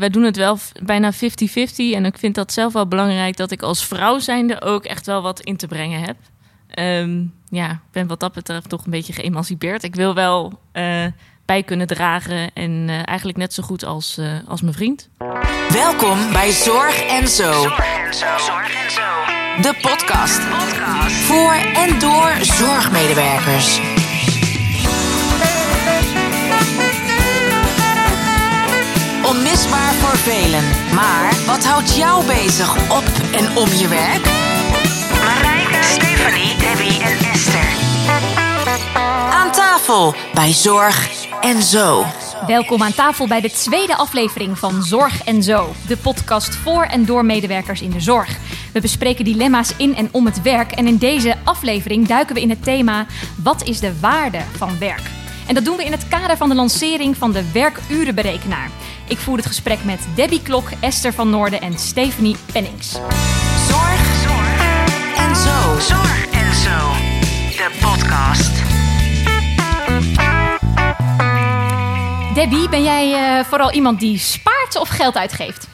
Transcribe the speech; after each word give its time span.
wij 0.00 0.10
doen 0.10 0.22
het 0.22 0.36
wel 0.36 0.58
bijna 0.82 1.12
50-50. 1.12 1.16
En 1.76 2.04
ik 2.04 2.18
vind 2.18 2.34
dat 2.34 2.52
zelf 2.52 2.72
wel 2.72 2.86
belangrijk 2.86 3.36
dat 3.36 3.50
ik 3.50 3.62
als 3.62 3.86
vrouw 3.86 4.18
zijnde 4.18 4.62
ook 4.62 4.84
echt 4.84 5.06
wel 5.06 5.22
wat 5.22 5.40
in 5.40 5.56
te 5.56 5.66
brengen 5.66 6.00
heb. 6.00 6.16
Ehm, 6.68 7.24
ja, 7.48 7.70
ik 7.70 7.92
ben 7.92 8.06
wat 8.06 8.20
dat 8.20 8.32
betreft 8.32 8.68
toch 8.68 8.84
een 8.84 8.90
beetje 8.90 9.12
geëmancipeerd. 9.12 9.82
Ik 9.82 9.94
wil 9.94 10.14
wel 10.14 10.60
eh, 10.72 11.06
bij 11.44 11.62
kunnen 11.62 11.86
dragen 11.86 12.52
en 12.52 12.84
eh, 12.88 12.94
eigenlijk 13.04 13.38
net 13.38 13.54
zo 13.54 13.62
goed 13.62 13.84
als, 13.84 14.18
eh, 14.18 14.26
als 14.46 14.60
mijn 14.60 14.74
vriend. 14.74 15.08
Welkom 15.68 16.32
bij 16.32 16.50
Zorg 16.50 17.02
en 17.02 17.28
Zo. 17.28 17.52
Zorg 17.52 18.04
en 18.04 18.14
Zo. 18.14 19.02
De 19.62 19.78
podcast. 19.80 20.48
Podcast. 20.48 21.14
Voor 21.14 21.52
en 21.52 21.98
door 21.98 22.32
zorgmedewerkers. 22.40 23.99
Onmisbaar 29.30 29.92
voor 29.94 30.16
velen. 30.16 30.64
Maar 30.94 31.34
wat 31.46 31.64
houdt 31.64 31.96
jou 31.96 32.26
bezig 32.26 32.90
op 32.90 33.04
en 33.32 33.56
om 33.56 33.68
je 33.68 33.88
werk? 33.88 34.24
Marijke, 35.24 35.82
Stephanie, 35.82 36.56
Debbie 36.56 37.02
en 37.02 37.30
Esther. 37.32 37.68
Aan 39.32 39.52
tafel 39.52 40.14
bij 40.34 40.52
Zorg 40.52 41.26
en 41.40 41.62
Zo. 41.62 42.04
Welkom 42.46 42.82
aan 42.82 42.92
tafel 42.92 43.26
bij 43.26 43.40
de 43.40 43.50
tweede 43.50 43.96
aflevering 43.96 44.58
van 44.58 44.82
Zorg 44.82 45.24
en 45.24 45.42
Zo, 45.42 45.72
de 45.86 45.96
podcast 45.96 46.54
voor 46.54 46.82
en 46.82 47.04
door 47.04 47.24
medewerkers 47.24 47.82
in 47.82 47.90
de 47.90 48.00
zorg. 48.00 48.38
We 48.72 48.80
bespreken 48.80 49.24
dilemma's 49.24 49.74
in 49.76 49.96
en 49.96 50.08
om 50.12 50.26
het 50.26 50.42
werk 50.42 50.72
en 50.72 50.86
in 50.86 50.96
deze 50.96 51.36
aflevering 51.44 52.06
duiken 52.06 52.34
we 52.34 52.40
in 52.40 52.50
het 52.50 52.64
thema 52.64 53.06
Wat 53.42 53.62
is 53.62 53.80
de 53.80 54.00
waarde 54.00 54.40
van 54.56 54.78
werk? 54.78 55.19
En 55.50 55.56
dat 55.56 55.64
doen 55.64 55.76
we 55.76 55.84
in 55.84 55.92
het 55.92 56.08
kader 56.08 56.36
van 56.36 56.48
de 56.48 56.54
lancering 56.54 57.16
van 57.16 57.32
de 57.32 57.52
werkurenberekenaar. 57.52 58.70
Ik 59.08 59.18
voer 59.18 59.36
het 59.36 59.46
gesprek 59.46 59.84
met 59.84 60.06
Debbie 60.14 60.42
Klok, 60.42 60.68
Esther 60.80 61.12
van 61.12 61.30
Noorden 61.30 61.60
en 61.60 61.78
Stephanie 61.78 62.36
Pennings. 62.52 62.90
Zorg 63.68 64.04
Zorg 64.22 65.16
en 65.16 65.36
Zo. 65.36 65.78
Zorg 65.78 66.30
en 66.30 66.54
Zo. 66.54 66.92
De 67.56 67.70
podcast. 67.80 68.52
Debbie, 72.34 72.68
ben 72.68 72.82
jij 72.82 73.38
eh, 73.38 73.44
vooral 73.44 73.72
iemand 73.72 74.00
die 74.00 74.18
spaart 74.18 74.76
of 74.76 74.88
geld 74.88 75.16
uitgeeft? 75.16 75.68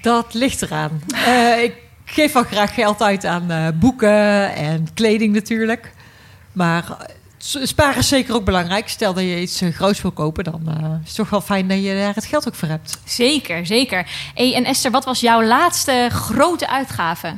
Dat 0.00 0.34
ligt 0.34 0.62
eraan. 0.62 1.02
Eh, 1.26 1.62
ik 1.62 1.74
geef 2.04 2.32
wel 2.32 2.44
graag 2.44 2.74
geld 2.74 3.02
uit 3.02 3.24
aan 3.24 3.50
eh, 3.50 3.68
boeken 3.74 4.54
en 4.54 4.88
kleding 4.94 5.34
natuurlijk. 5.34 5.92
Maar 6.52 6.84
sparen 7.42 7.98
is 7.98 8.08
zeker 8.08 8.34
ook 8.34 8.44
belangrijk. 8.44 8.88
Stel 8.88 9.14
dat 9.14 9.22
je 9.22 9.40
iets 9.40 9.60
eh, 9.60 9.72
groots 9.72 10.02
wil 10.02 10.10
kopen, 10.10 10.44
dan 10.44 10.62
eh, 10.66 10.74
is 11.02 11.08
het 11.08 11.16
toch 11.16 11.30
wel 11.30 11.40
fijn 11.40 11.68
dat 11.68 11.84
je 11.84 11.94
daar 11.94 12.14
het 12.14 12.24
geld 12.24 12.48
ook 12.48 12.54
voor 12.54 12.68
hebt. 12.68 12.98
Zeker, 13.04 13.66
zeker. 13.66 14.06
Hey, 14.34 14.54
en 14.54 14.64
Esther, 14.64 14.90
wat 14.90 15.04
was 15.04 15.20
jouw 15.20 15.42
laatste 15.42 16.08
grote 16.10 16.68
uitgave? 16.68 17.36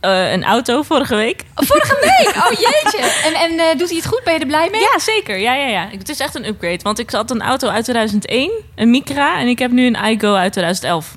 Eh, 0.00 0.32
een 0.32 0.44
auto 0.44 0.82
vorige 0.82 1.16
week. 1.16 1.44
Vorige 1.54 1.96
week! 2.18 2.36
Oh 2.36 2.50
jeetje! 2.50 3.20
En, 3.24 3.34
en 3.34 3.58
eh, 3.58 3.78
doet 3.78 3.88
hij 3.88 3.96
het 3.96 4.06
goed? 4.06 4.20
Ben 4.24 4.34
je 4.34 4.40
er 4.40 4.46
blij 4.46 4.68
mee? 4.70 4.80
Ja, 4.80 4.98
zeker. 4.98 5.38
Ja, 5.38 5.54
ja, 5.54 5.66
ja. 5.66 5.88
Het 5.90 6.08
is 6.08 6.18
echt 6.20 6.34
een 6.34 6.46
upgrade. 6.46 6.78
Want 6.82 6.98
ik 6.98 7.10
had 7.10 7.30
een 7.30 7.42
auto 7.42 7.68
uit 7.68 7.84
2001, 7.84 8.50
een 8.74 8.90
Micra. 8.90 9.38
En 9.38 9.46
ik 9.46 9.58
heb 9.58 9.70
nu 9.70 9.86
een 9.86 10.04
iGo 10.04 10.34
uit 10.34 10.52
2011. 10.52 11.16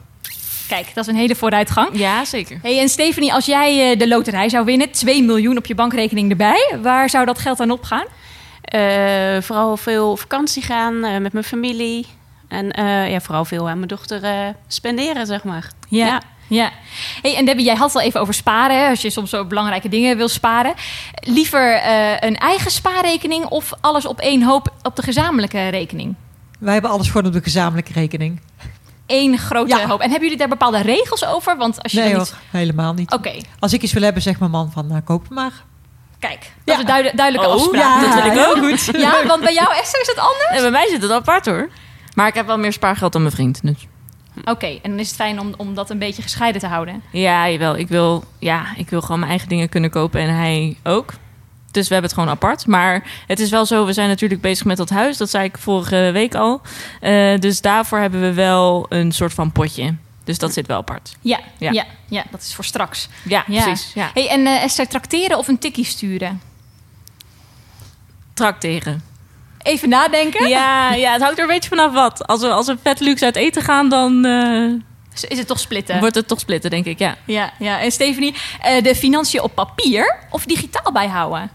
Kijk, 0.74 0.94
dat 0.94 1.08
is 1.08 1.14
een 1.14 1.20
hele 1.20 1.36
vooruitgang. 1.36 1.90
Ja, 1.92 2.26
zeker. 2.26 2.60
Hey, 2.62 2.80
en 2.80 2.90
Stephanie, 2.90 3.34
als 3.34 3.46
jij 3.46 3.92
eh, 3.92 4.00
de 4.00 4.08
loterij 4.08 4.50
zou 4.50 4.66
winnen, 4.66 4.92
2 4.92 5.24
miljoen 5.24 5.58
op 5.58 5.66
je 5.66 5.76
bankrekening 5.76 6.30
erbij, 6.30 6.76
waar 6.82 7.10
zou 7.10 7.26
dat 7.26 7.40
geld 7.40 7.60
aan 7.60 7.72
opgaan? 7.72 8.06
Eh, 8.62 9.42
vooral 9.42 9.78
veel 9.78 10.12
op 10.12 10.20
vakantie 10.20 10.62
gaan 10.62 11.04
eh, 11.04 11.18
met 11.18 11.34
mijn 11.34 11.46
familie. 11.46 12.06
En 12.48 12.72
eh, 12.72 13.12
ja, 13.12 13.20
vooral 13.22 13.46
veel 13.46 13.70
aan 13.70 13.76
mijn 13.76 13.88
dochter 13.88 14.24
eh, 14.24 14.48
spenderen, 14.68 15.26
zeg 15.26 15.44
maar. 15.44 15.70
Ja. 15.90 16.22
ja. 16.48 16.72
Hey, 17.22 17.36
en 17.36 17.46
Debbie, 17.46 17.66
jij 17.66 17.76
had 17.76 17.88
het 17.88 17.96
al 18.02 18.08
even 18.08 18.22
over 18.22 18.34
sparen. 18.34 18.78
hè, 18.84 18.90
Als 18.90 19.02
je 19.02 19.10
soms 19.10 19.30
zo 19.30 19.46
belangrijke 19.46 19.90
dingen 19.90 20.18
wil 20.18 20.28
sparen. 20.28 20.74
Liever 21.14 21.74
eh, 21.76 22.12
een 22.20 22.38
eigen 22.38 22.72
spaarrekening 22.72 23.46
of 23.46 23.72
alles 23.82 24.06
op 24.06 24.20
één 24.20 24.44
hoop 24.44 24.74
op 24.82 24.96
de 24.96 25.02
gezamenlijke 25.02 25.68
rekening? 25.68 26.16
Wij 26.60 26.74
hebben 26.74 26.92
alles 26.92 27.08
gewoon 27.08 27.26
op 27.28 27.34
de 27.34 27.44
gezamenlijke 27.44 27.94
rekening. 27.94 28.40
Eén 29.08 29.38
grote 29.38 29.76
Ja. 29.76 29.88
hoop. 29.88 30.00
En 30.00 30.06
hebben 30.10 30.22
jullie 30.22 30.38
daar 30.38 30.48
bepaalde 30.48 30.82
regels 30.82 31.26
over? 31.26 31.58
Want 31.58 31.84
als 31.84 31.92
je 31.92 32.00
Nee 32.00 32.16
helemaal 32.52 32.94
niet. 32.94 33.12
Oké, 33.14 33.32
Als 33.60 33.74
ik 33.74 33.82
iets 33.82 33.94
wil 33.94 34.02
hebben, 34.04 34.22
zegt 34.22 34.40
mijn 34.40 34.52
man 34.52 34.72
van, 34.72 34.88
nou, 34.88 35.02
koop 35.02 35.22
het 35.22 35.32
maar. 35.32 35.52
kijk. 36.20 36.40
Dat 36.40 36.50
Ja. 36.66 36.74
is 36.74 36.80
een 36.80 36.86
duide- 36.86 37.12
duidelijke 37.16 37.50
Oh, 37.52 37.54
afspraak. 37.62 37.82
ja, 37.82 38.02
dat 38.16 38.34
wil 38.34 38.42
ik 38.42 38.48
ook. 38.50 38.70
goed. 38.70 39.02
Ja, 39.02 39.26
want 39.28 39.42
bij 39.42 39.54
jou, 39.54 39.74
Esther, 39.76 40.02
is 40.02 40.08
het 40.08 40.18
anders? 40.20 40.50
En 40.52 40.62
bij 40.62 40.72
mij 40.72 40.88
zit 40.90 41.02
het 41.02 41.12
apart 41.12 41.46
hoor. 41.46 41.70
Maar 42.16 42.28
ik 42.28 42.34
heb 42.34 42.46
wel 42.46 42.58
meer 42.58 42.74
spaargeld 42.74 43.12
dan 43.12 43.22
mijn 43.22 43.34
vriend. 43.34 43.60
Dus. 43.64 43.88
Oké, 44.46 44.66
en 44.68 44.90
dan 44.90 45.00
is 45.00 45.08
het 45.08 45.16
fijn 45.16 45.40
om, 45.40 45.54
om 45.58 45.74
dat 45.76 45.90
een 45.90 46.00
beetje 46.00 46.22
gescheiden 46.22 46.62
te 46.62 46.68
houden. 46.68 47.02
Ja, 47.12 47.50
jawel. 47.50 47.78
Ik 47.78 47.88
wil, 47.88 48.24
ja, 48.40 48.66
ik 48.78 48.90
wil 48.90 49.02
gewoon 49.02 49.18
mijn 49.20 49.30
eigen 49.32 49.50
dingen 49.50 49.70
kunnen 49.70 49.90
kopen 49.90 50.22
en 50.22 50.36
hij 50.36 50.78
ook. 50.84 51.14
Dus 51.74 51.88
we 51.88 51.94
hebben 51.94 52.12
het 52.12 52.20
gewoon 52.20 52.36
apart. 52.36 52.68
Maar 52.68 53.04
het 53.28 53.40
is 53.40 53.50
wel 53.50 53.66
zo, 53.66 53.86
we 53.86 53.94
zijn 53.94 54.08
natuurlijk 54.08 54.42
bezig 54.42 54.66
met 54.66 54.78
dat 54.78 54.90
huis. 54.90 55.18
Dat 55.18 55.30
zei 55.30 55.44
ik 55.44 55.58
vorige 55.58 56.10
week 56.14 56.36
al. 56.36 56.62
Eh, 57.02 57.40
dus 57.40 57.62
daarvoor 57.62 58.00
hebben 58.00 58.22
we 58.22 58.34
wel 58.34 58.86
een 58.90 59.12
soort 59.12 59.34
van 59.34 59.52
potje. 59.52 59.96
Dus 60.24 60.38
dat 60.38 60.54
zit 60.54 60.68
wel 60.68 60.78
apart. 60.78 61.16
Ja, 61.22 61.40
ja. 61.58 61.72
Ja. 61.72 61.86
ja, 62.08 62.24
dat 62.32 62.42
is 62.42 62.56
voor 62.56 62.64
straks. 62.66 63.08
Ja, 63.24 63.44
Ja. 63.48 63.64
precies. 63.64 63.92
Ja. 63.94 64.12
Hey, 64.14 64.30
en 64.30 64.46
eh, 64.48 64.64
Esther, 64.64 64.88
trakteren 64.88 65.38
of 65.38 65.48
een 65.48 65.60
tikkie 65.60 65.86
sturen? 65.86 66.42
Trakteren. 68.34 69.04
Even 69.62 69.90
nadenken. 69.90 70.48
Ja, 70.48 70.94
ja, 70.94 71.12
het 71.12 71.22
hangt 71.22 71.38
er 71.38 71.44
een 71.44 71.50
beetje 71.50 71.70
vanaf 71.70 71.94
wat. 71.94 72.28
Als 72.28 72.42
we, 72.42 72.50
als 72.50 72.68
we 72.68 72.78
vet 72.84 73.00
luxe 73.00 73.26
uit 73.26 73.36
eten 73.36 73.62
gaan, 73.62 73.90
dan 73.90 74.26
eh, 74.26 75.30
Is 75.30 75.38
het 75.38 75.48
toch 75.48 75.60
splitten? 75.60 76.00
wordt 76.00 76.16
het 76.16 76.28
toch 76.28 76.40
splitten, 76.40 76.70
denk 76.70 76.86
ik. 76.86 77.00
Ja. 77.00 77.16
Ja, 77.26 77.54
ja. 77.60 77.80
En 77.82 77.92
Stephanie, 77.92 78.34
de 78.82 78.96
financiën 78.96 79.42
op 79.42 79.56
papier 79.56 80.18
of 80.30 80.46
digitaal 80.46 80.92
bijhouden? 80.92 81.50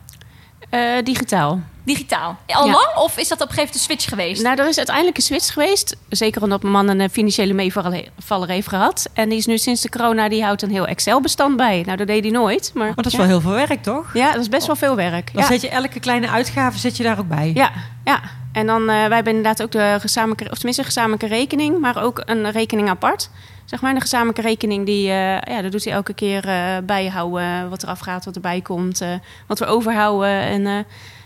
Eh, 0.71 0.81
digitaal. 1.05 1.61
Digitaal. 1.85 2.37
Al 2.47 2.67
Ja. 2.67 2.73
lang 2.73 2.95
of 2.97 3.19
is 3.19 3.29
dat 3.29 3.41
op 3.41 3.49
een 3.49 3.55
gegeven 3.55 3.57
moment 3.57 3.75
een 3.75 3.81
switch 3.81 4.09
geweest? 4.09 4.43
Nou, 4.43 4.57
er 4.59 4.69
is 4.69 4.77
uiteindelijk 4.77 5.17
een 5.17 5.23
switch 5.23 5.53
geweest. 5.53 5.97
Zeker 6.09 6.43
omdat 6.43 6.63
mijn 6.63 6.73
man 6.75 6.89
een 6.89 7.01
eh, 7.01 7.09
financiële 7.11 7.53
meevaller 7.55 8.49
heeft 8.49 8.69
gehad. 8.69 9.09
En 9.13 9.29
die 9.29 9.39
is 9.39 9.47
nu 9.47 9.59
sinds 9.59 9.81
de 9.83 9.89
corona, 9.89 10.29
die 10.29 10.43
houdt 10.45 10.63
een 10.63 10.71
heel 10.71 10.87
Excel-bestand 10.87 11.57
bij. 11.57 11.83
Nou, 11.87 11.97
dat 11.97 12.07
deed 12.07 12.23
hij 12.23 12.33
nooit. 12.33 12.71
Maar, 12.75 12.87
Maar 12.87 12.95
dat 12.95 13.07
is 13.07 13.13
ja. 13.13 13.19
wel 13.19 13.27
heel 13.27 13.41
veel 13.41 13.51
werk, 13.53 13.83
toch? 13.83 14.11
Ja, 14.15 14.33
dat 14.33 14.41
is 14.41 14.49
best 14.49 14.67
wel 14.67 14.77
veel 14.77 14.97
werk. 14.97 15.33
Dan 15.33 15.43
Ja. 15.43 15.49
zet 15.49 15.61
je 15.61 15.69
elke 15.69 16.01
kleine 16.01 16.29
uitgave 16.29 16.79
zet 16.79 16.97
je 16.97 17.03
daar 17.03 17.19
ook 17.19 17.29
bij. 17.29 17.51
Ja, 17.55 17.71
ja. 18.05 18.21
En 18.53 18.67
dan, 18.67 18.81
eh, 18.81 18.87
wij 18.87 19.15
hebben 19.15 19.35
inderdaad 19.37 19.63
ook 19.63 19.73
de 19.73 19.97
gezamenlijke, 20.01 20.45
of 20.51 20.55
tenminste 20.57 20.83
een 20.83 20.89
gezamenlijke 20.89 21.27
rekening, 21.27 21.79
maar 21.81 22.03
ook 22.03 22.23
een 22.25 22.51
rekening 22.51 22.89
apart. 22.89 23.31
Zeg 23.71 23.81
maar, 23.81 23.95
de 23.95 24.01
gezamenlijke 24.01 24.41
rekening, 24.43 24.87
die, 24.87 25.09
eh, 25.11 25.15
ja, 25.33 25.61
daar 25.61 25.71
doet 25.71 25.85
hij 25.85 25.93
elke 25.93 26.15
keer 26.15 26.49
eh, 26.49 26.77
bijhouden 26.83 27.71
wat 27.71 27.83
er 27.83 27.89
afgaat, 27.89 28.25
wat 28.25 28.35
erbij 28.35 28.61
komt, 28.61 29.01
eh, 29.01 29.09
wat 29.47 29.59
we 29.59 29.67
overhouden. 29.67 30.29
En 30.31 30.67
eh, 30.67 30.75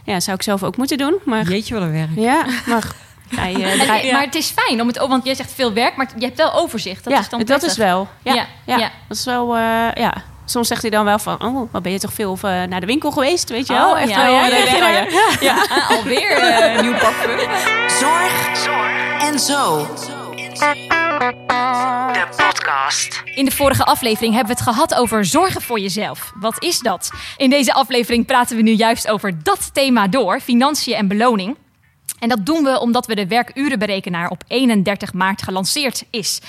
ja, 0.04 0.20
zou 0.20 0.36
ik 0.36 0.42
zelf 0.42 0.62
ook 0.62 0.76
moeten 0.76 0.98
doen. 0.98 1.14
Maar 1.24 1.42
Jeetje, 1.48 1.74
wel 1.74 1.82
een 1.82 1.92
werk. 1.92 2.08
ja, 2.14 2.44
maar 2.66 2.84
hij 3.40 3.54
En- 3.54 4.12
Maar 4.12 4.22
het 4.22 4.34
is 4.34 4.50
fijn, 4.56 4.80
om 4.80 4.86
het, 4.86 4.98
want 4.98 5.24
jij 5.24 5.34
zegt 5.34 5.52
veel 5.52 5.72
werk, 5.72 5.96
maar 5.96 6.08
je 6.18 6.24
hebt 6.24 6.36
wel 6.38 6.52
overzicht. 6.54 7.04
Dat 7.04 7.12
ja, 7.12 7.18
is 7.18 7.28
dan 7.28 7.42
dat 7.44 7.62
is 7.62 7.76
wel. 7.76 8.08
Ja, 8.22 8.34
Ja, 8.34 8.46
ja, 8.66 8.76
ja. 8.78 8.90
dat 9.08 9.16
is 9.16 9.24
wel, 9.24 9.56
eh, 9.56 9.60
ja. 9.94 10.12
Soms 10.44 10.68
zegt 10.68 10.82
hij 10.82 10.90
dan 10.90 11.04
wel 11.04 11.18
van, 11.18 11.42
oh, 11.44 11.72
wat 11.72 11.82
ben 11.82 11.92
je 11.92 11.98
toch 11.98 12.12
veel 12.12 12.38
naar 12.42 12.80
de 12.80 12.86
winkel 12.86 13.10
geweest, 13.10 13.48
weet 13.48 13.66
je 13.66 13.72
wel? 13.72 13.90
Oh, 13.90 14.00
Echt 14.00 14.08
ja, 14.10 14.22
wel, 14.24 14.34
ja, 14.34 14.50
dat 14.50 15.68
ah, 15.70 15.90
alweer 15.90 16.42
een 16.76 16.82
nieuw 16.84 16.98
parfum. 16.98 17.38
Zorg 17.88 18.56
Zorg 18.56 19.22
en 19.22 19.38
Zo. 19.40 19.86
de 20.58 20.91
podcast. 22.62 23.22
In 23.34 23.44
de 23.44 23.50
vorige 23.50 23.84
aflevering 23.84 24.34
hebben 24.34 24.54
we 24.54 24.60
het 24.60 24.70
gehad 24.70 24.94
over 24.94 25.24
zorgen 25.24 25.62
voor 25.62 25.80
jezelf. 25.80 26.32
Wat 26.40 26.62
is 26.62 26.78
dat? 26.78 27.10
In 27.36 27.50
deze 27.50 27.72
aflevering 27.72 28.26
praten 28.26 28.56
we 28.56 28.62
nu 28.62 28.70
juist 28.70 29.08
over 29.08 29.42
dat 29.42 29.70
thema 29.74 30.08
door, 30.08 30.40
financiën 30.40 30.94
en 30.94 31.08
beloning. 31.08 31.56
En 32.18 32.28
dat 32.28 32.46
doen 32.46 32.64
we 32.64 32.80
omdat 32.80 33.06
we 33.06 33.14
de 33.14 33.26
werkurenberekenaar 33.26 34.30
op 34.30 34.44
31 34.46 35.12
maart 35.12 35.42
gelanceerd 35.42 36.04
is. 36.10 36.40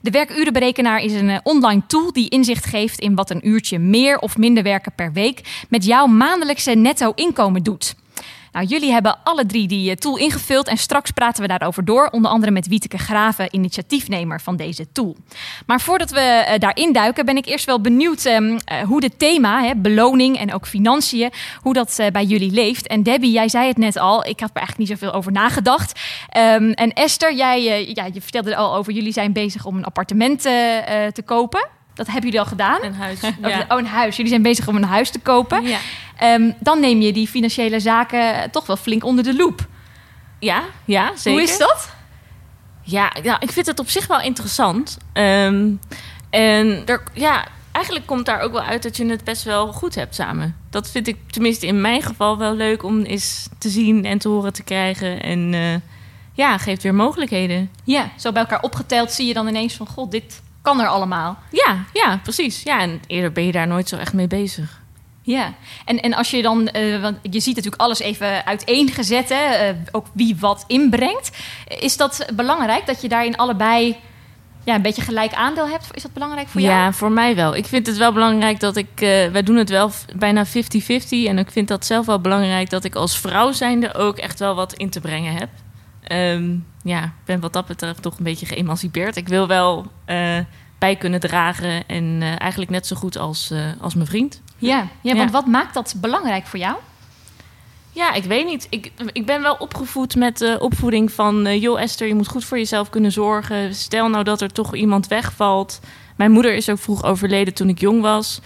De 0.00 0.10
werkurenberekenaar 0.10 1.00
is 1.00 1.12
een 1.12 1.30
eh, 1.30 1.38
online 1.42 1.82
tool 1.86 2.12
die 2.12 2.28
inzicht 2.28 2.64
geeft 2.64 3.00
in 3.00 3.14
wat 3.14 3.30
een 3.30 3.48
uurtje 3.48 3.78
meer 3.78 4.18
of 4.18 4.36
minder 4.36 4.62
werken 4.62 4.92
per 4.94 5.12
week 5.12 5.64
met 5.68 5.84
jouw 5.84 6.06
maandelijkse 6.06 6.72
netto 6.72 7.12
inkomen 7.14 7.62
doet. 7.62 7.94
Nou, 8.52 8.66
jullie 8.66 8.92
hebben 8.92 9.18
alle 9.24 9.46
drie 9.46 9.68
die 9.68 9.90
eh, 9.90 9.96
tool 9.96 10.16
ingevuld 10.16 10.68
en 10.68 10.76
straks 10.76 11.10
praten 11.10 11.42
we 11.42 11.48
daarover 11.48 11.84
door. 11.84 12.08
Onder 12.10 12.30
andere 12.30 12.52
met 12.52 12.66
Wieteke 12.66 12.98
Graven, 12.98 13.54
initiatiefnemer 13.54 14.40
van 14.40 14.56
deze 14.56 14.92
tool. 14.92 15.16
Maar 15.66 15.80
voordat 15.80 16.10
we 16.10 16.20
eh, 16.20 16.58
daarin 16.58 16.92
duiken, 16.92 17.24
ben 17.24 17.36
ik 17.36 17.46
eerst 17.46 17.64
wel 17.64 17.80
benieuwd 17.80 18.24
ehm, 18.24 18.58
eh, 18.64 18.82
hoe 18.82 19.00
dit 19.00 19.18
thema, 19.18 19.74
beloning 19.74 20.38
en 20.38 20.52
ook 20.54 20.66
financiën, 20.66 21.30
hoe 21.60 21.72
dat 21.72 22.00
bij 22.12 22.24
jullie 22.24 22.50
leeft. 22.50 22.86
En 22.86 23.02
Debbie, 23.02 23.32
jij 23.32 23.48
zei 23.48 23.68
het 23.68 23.78
net 23.78 23.96
al, 23.96 24.26
ik 24.26 24.40
had 24.40 24.50
er 24.50 24.56
eigenlijk 24.56 24.78
niet 24.78 24.98
zoveel 24.98 25.16
over 25.16 25.32
nagedacht. 25.32 26.00
Ehm, 26.28 26.70
en 26.70 26.92
Esther, 26.92 27.34
jij 27.34 27.68
eh, 27.68 27.94
ja, 27.94 28.08
je 28.12 28.20
vertelde 28.20 28.50
er 28.50 28.56
al 28.56 28.74
over, 28.74 28.92
jullie 28.92 29.12
zijn 29.12 29.32
bezig 29.32 29.64
om 29.64 29.76
een 29.76 29.84
appartement 29.84 30.40
te 30.42 31.22
kopen. 31.24 31.68
Dat 31.94 32.06
hebben 32.06 32.24
jullie 32.24 32.40
al 32.40 32.46
gedaan? 32.46 32.82
Een 32.82 32.94
huis. 32.94 33.22
Oh, 33.22 33.30
Ja. 33.48 33.64
Oh, 33.68 33.78
een 33.78 33.86
huis. 33.86 34.16
Jullie 34.16 34.30
zijn 34.30 34.42
bezig 34.42 34.68
om 34.68 34.76
een 34.76 34.84
huis 34.84 35.10
te 35.10 35.18
kopen. 35.18 35.62
Ja. 35.62 35.78
Ehm, 36.18 36.50
dan 36.60 36.80
neem 36.80 37.00
je 37.00 37.12
die 37.12 37.28
financiële 37.28 37.80
zaken 37.80 38.50
toch 38.50 38.66
wel 38.66 38.76
flink 38.76 39.04
onder 39.04 39.24
de 39.24 39.34
loep. 39.34 39.66
Ja, 40.38 40.62
ja, 40.84 41.06
zeker. 41.16 41.30
Hoe 41.40 41.42
is 41.42 41.58
dat? 41.58 41.90
Ja, 42.82 43.12
ja, 43.22 43.40
ik 43.40 43.50
vind 43.50 43.66
het 43.66 43.78
op 43.78 43.88
zich 43.88 44.06
wel 44.06 44.20
interessant. 44.20 44.98
Ehm, 45.12 45.70
en 46.30 46.82
er, 46.86 47.02
ja, 47.14 47.44
eigenlijk 47.72 48.06
komt 48.06 48.26
daar 48.26 48.40
ook 48.40 48.52
wel 48.52 48.62
uit 48.62 48.82
dat 48.82 48.96
je 48.96 49.06
het 49.06 49.24
best 49.24 49.42
wel 49.42 49.72
goed 49.72 49.94
hebt 49.94 50.14
samen. 50.14 50.56
Dat 50.70 50.90
vind 50.90 51.08
ik 51.08 51.16
tenminste 51.30 51.66
in 51.66 51.80
mijn 51.80 52.02
geval 52.02 52.38
wel 52.38 52.54
leuk 52.54 52.82
om 52.82 53.00
eens 53.02 53.48
te 53.58 53.68
zien 53.68 54.04
en 54.04 54.18
te 54.18 54.28
horen 54.28 54.52
te 54.52 54.62
krijgen. 54.62 55.22
En 55.22 55.54
eh, 55.54 55.74
ja, 56.32 56.58
geeft 56.58 56.82
weer 56.82 56.94
mogelijkheden. 56.94 57.70
Ja, 57.84 58.10
zo 58.18 58.32
bij 58.32 58.42
elkaar 58.42 58.62
opgeteld 58.62 59.12
zie 59.12 59.26
je 59.26 59.34
dan 59.34 59.48
ineens 59.48 59.74
van... 59.74 59.86
God, 59.86 60.10
dit 60.10 60.42
kan 60.62 60.80
er 60.80 60.86
allemaal. 60.86 61.38
Ja, 61.50 61.84
ja, 61.92 62.20
precies. 62.22 62.62
Ja, 62.62 62.80
en 62.80 63.00
eerder 63.06 63.32
ben 63.32 63.46
je 63.46 63.52
daar 63.52 63.66
nooit 63.66 63.88
zo 63.88 63.96
echt 63.96 64.12
mee 64.12 64.26
bezig. 64.26 64.80
Ja, 65.24 65.52
en, 65.84 66.00
en 66.00 66.14
als 66.14 66.30
je 66.30 66.42
dan, 66.42 66.68
eh, 66.68 67.00
want 67.00 67.18
je 67.22 67.40
ziet 67.40 67.56
natuurlijk 67.56 67.82
alles 67.82 68.00
even 68.00 68.46
uiteengezet, 68.46 69.28
hè, 69.28 69.44
eh, 69.54 69.74
ook 69.90 70.06
wie 70.12 70.36
wat 70.40 70.64
inbrengt. 70.66 71.30
Is 71.68 71.96
dat 71.96 72.26
belangrijk 72.34 72.86
dat 72.86 73.02
je 73.02 73.08
daarin 73.08 73.36
allebei 73.36 73.96
ja, 74.64 74.74
een 74.74 74.82
beetje 74.82 75.02
gelijk 75.02 75.34
aandeel 75.34 75.68
hebt? 75.68 75.86
Is 75.92 76.02
dat 76.02 76.12
belangrijk 76.12 76.48
voor 76.48 76.60
jou? 76.60 76.74
Ja, 76.74 76.92
voor 76.92 77.12
mij 77.12 77.34
wel. 77.34 77.56
Ik 77.56 77.66
vind 77.66 77.86
het 77.86 77.96
wel 77.96 78.12
belangrijk 78.12 78.60
dat 78.60 78.76
ik... 78.76 78.88
eh, 78.94 79.26
wij 79.26 79.42
doen 79.42 79.56
het 79.56 79.70
wel 79.70 79.90
bijna 80.16 80.46
50-50. 80.46 80.50
En 81.08 81.38
ik 81.38 81.50
vind 81.50 81.68
dat 81.68 81.86
zelf 81.86 82.06
wel 82.06 82.20
belangrijk 82.20 82.70
dat 82.70 82.84
ik 82.84 82.94
als 82.94 83.18
vrouw 83.18 83.52
zijnde 83.52 83.94
ook 83.94 84.16
echt 84.18 84.38
wel 84.38 84.54
wat 84.54 84.72
in 84.72 84.90
te 84.90 85.00
brengen 85.00 85.34
heb. 85.34 85.48
Ehm, 86.12 86.56
ja, 86.82 87.04
ik 87.04 87.24
ben 87.24 87.40
wat 87.40 87.52
dat 87.52 87.66
betreft 87.66 88.02
toch 88.02 88.18
een 88.18 88.24
beetje 88.24 88.46
geëmancipeerd. 88.46 89.16
Ik 89.16 89.28
wil 89.28 89.46
wel 89.46 89.86
eh, 90.04 90.38
bij 90.78 90.96
kunnen 90.96 91.20
dragen 91.20 91.86
en 91.86 92.18
eh, 92.20 92.40
eigenlijk 92.40 92.70
net 92.70 92.86
zo 92.86 92.96
goed 92.96 93.16
als, 93.16 93.50
eh, 93.50 93.60
als 93.80 93.94
mijn 93.94 94.06
vriend. 94.06 94.40
Ja, 94.58 94.88
ja 95.00 95.14
want 95.16 95.30
Ja. 95.30 95.30
wat 95.30 95.46
maakt 95.46 95.74
dat 95.74 95.94
belangrijk 95.96 96.46
voor 96.46 96.58
jou? 96.58 96.76
Ja, 97.92 98.12
ik 98.12 98.24
weet 98.24 98.46
niet. 98.46 98.66
Ik, 98.70 98.92
ik 99.12 99.26
ben 99.26 99.42
wel 99.42 99.54
opgevoed 99.54 100.16
met 100.16 100.38
de 100.38 100.56
opvoeding 100.60 101.12
van... 101.12 101.58
joh 101.58 101.80
Esther, 101.80 102.06
je 102.08 102.14
moet 102.14 102.28
goed 102.28 102.44
voor 102.44 102.58
jezelf 102.58 102.90
kunnen 102.90 103.12
zorgen. 103.12 103.74
Stel 103.74 104.08
nou 104.08 104.24
dat 104.24 104.40
er 104.40 104.52
toch 104.52 104.74
iemand 104.74 105.06
wegvalt. 105.08 105.80
Mijn 106.16 106.30
moeder 106.30 106.54
is 106.54 106.68
ook 106.68 106.78
vroeg 106.78 107.04
overleden 107.04 107.54
toen 107.54 107.68
ik 107.68 107.80
jong 107.80 108.00
was. 108.00 108.40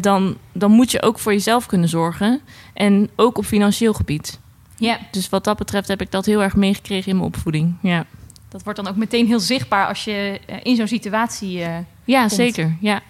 Dan, 0.00 0.36
dan 0.52 0.70
moet 0.70 0.90
je 0.90 1.02
ook 1.02 1.18
voor 1.18 1.32
jezelf 1.32 1.66
kunnen 1.66 1.88
zorgen. 1.88 2.40
En 2.74 3.10
ook 3.16 3.38
op 3.38 3.44
financieel 3.44 3.92
gebied. 3.92 4.40
Ja, 4.82 4.98
Dus 5.10 5.28
wat 5.28 5.44
dat 5.44 5.56
betreft 5.56 5.88
heb 5.88 6.00
ik 6.00 6.10
dat 6.10 6.26
heel 6.26 6.42
erg 6.42 6.56
meegekregen 6.56 7.10
in 7.10 7.16
mijn 7.16 7.28
opvoeding. 7.28 7.74
Ja, 7.82 8.04
dat 8.48 8.62
wordt 8.62 8.78
dan 8.78 8.88
ook 8.88 8.96
meteen 8.96 9.26
heel 9.26 9.40
zichtbaar 9.40 9.86
als 9.86 10.04
je 10.04 10.40
eh, 10.46 10.56
in 10.62 10.76
zo'n 10.76 10.88
situatie... 10.88 11.62
eh 11.62 11.76
ja 12.04 12.20
Komt. 12.20 12.32
zeker. 12.32 12.76
Ja. 12.80 13.00